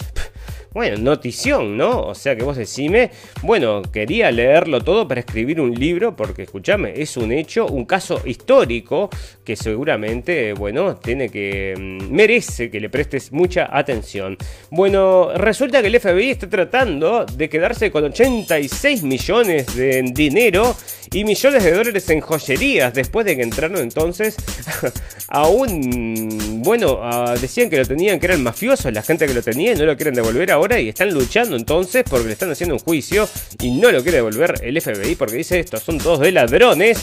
[0.73, 2.03] Bueno, notición, ¿no?
[2.03, 3.11] O sea que vos decime,
[3.41, 8.21] bueno, quería leerlo todo para escribir un libro, porque escúchame, es un hecho, un caso
[8.23, 9.09] histórico
[9.43, 14.37] que seguramente, bueno, tiene que, mm, merece que le prestes mucha atención.
[14.69, 20.73] Bueno, resulta que el FBI está tratando de quedarse con 86 millones de dinero
[21.11, 24.37] y millones de dólares en joyerías después de que entraron entonces
[25.27, 27.01] a un, bueno,
[27.41, 29.97] decían que lo tenían, que eran mafiosos la gente que lo tenía y no lo
[29.97, 33.27] quieren devolver a ahora y están luchando entonces porque le están haciendo un juicio
[33.59, 36.99] y no lo quiere devolver el FBI porque dice estos son todos de ladrones.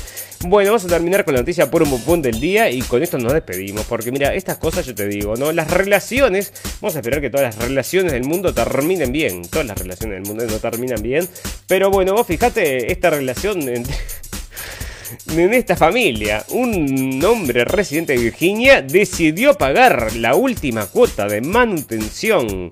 [0.46, 3.18] Bueno, vamos a terminar con la noticia por un punto del día y con esto
[3.18, 5.50] nos despedimos porque mira, estas cosas yo te digo, ¿no?
[5.50, 9.76] Las relaciones, vamos a esperar que todas las relaciones del mundo terminen bien, todas las
[9.76, 11.28] relaciones del mundo no terminan bien,
[11.66, 19.54] pero bueno, vos fíjate esta relación en esta familia, un hombre residente de Virginia decidió
[19.54, 22.70] pagar la última cuota de manutención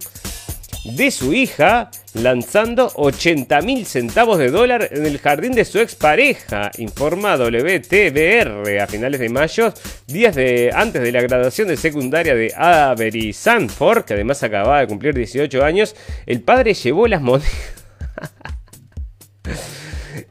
[0.95, 6.71] de su hija lanzando 80 mil centavos de dólar en el jardín de su expareja,
[6.79, 9.73] informa WTBR a finales de mayo,
[10.07, 14.87] días de, antes de la graduación de secundaria de Avery Sanford, que además acababa de
[14.87, 17.51] cumplir 18 años, el padre llevó las monedas...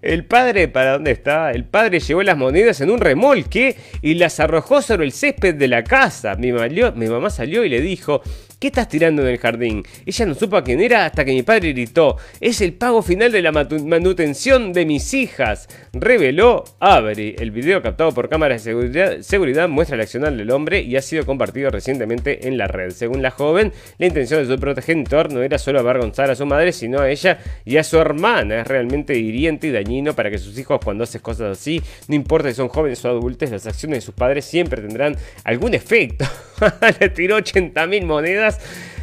[0.02, 1.52] El padre, ¿para dónde está?
[1.52, 5.68] El padre llevó las monedas en un remolque y las arrojó sobre el césped de
[5.68, 6.36] la casa.
[6.36, 8.22] Mi, mi mamá salió y le dijo,
[8.60, 9.84] ¿Qué estás tirando en el jardín?
[10.06, 13.30] Ella no supo a quién era hasta que mi padre gritó, es el pago final
[13.30, 17.36] de la manutención de mis hijas, reveló Avery.
[17.38, 21.26] El video captado por cámaras de seguridad, muestra el accionar del hombre y ha sido
[21.26, 22.92] compartido recientemente en la red.
[22.92, 26.72] Según la joven, la intención de su progenitor no era solo avergonzar a su madre,
[26.72, 28.62] sino a ella y a su hermana.
[28.62, 32.50] Es realmente hiriente y dañino para que sus hijos cuando hacen cosas así, no importa
[32.50, 36.26] si son jóvenes o adultos, las acciones de sus padres siempre tendrán algún efecto.
[37.00, 38.06] Le tiró 80 mil
[38.46, 38.60] monedas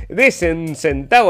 [0.09, 0.30] de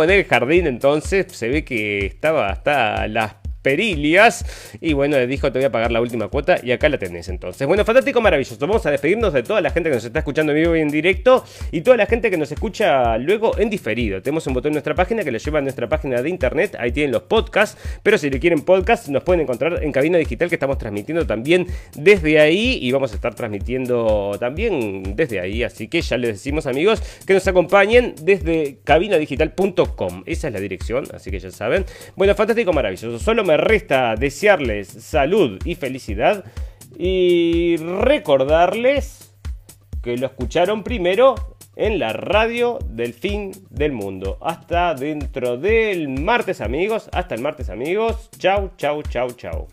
[0.03, 4.45] en el jardín, entonces se ve que estaba hasta las perilias.
[4.81, 7.29] Y bueno, le dijo, te voy a pagar la última cuota y acá la tenés
[7.29, 7.67] entonces.
[7.67, 8.57] Bueno, fantástico, maravilloso.
[8.67, 10.89] Vamos a despedirnos de toda la gente que nos está escuchando en vivo y en
[10.89, 14.21] directo y toda la gente que nos escucha luego en diferido.
[14.23, 16.77] Tenemos un botón en nuestra página que lo lleva a nuestra página de internet.
[16.79, 20.49] Ahí tienen los podcasts, pero si le quieren podcast nos pueden encontrar en Cabina Digital
[20.49, 25.63] que estamos transmitiendo también desde ahí y vamos a estar transmitiendo también desde ahí.
[25.63, 30.23] Así que ya les decimos amigos que nos acompañen desde cabinadigital.com.
[30.27, 31.85] Esa es la dirección, así que ya saben.
[32.17, 33.19] Bueno, fantástico, maravilloso.
[33.19, 36.43] Solo me resta desearles salud y felicidad
[36.97, 39.35] y recordarles
[40.03, 41.35] que lo escucharon primero
[41.77, 44.39] en la radio del fin del mundo.
[44.41, 48.31] Hasta dentro del martes amigos, hasta el martes amigos.
[48.39, 49.69] Chau, chau, chau, chau.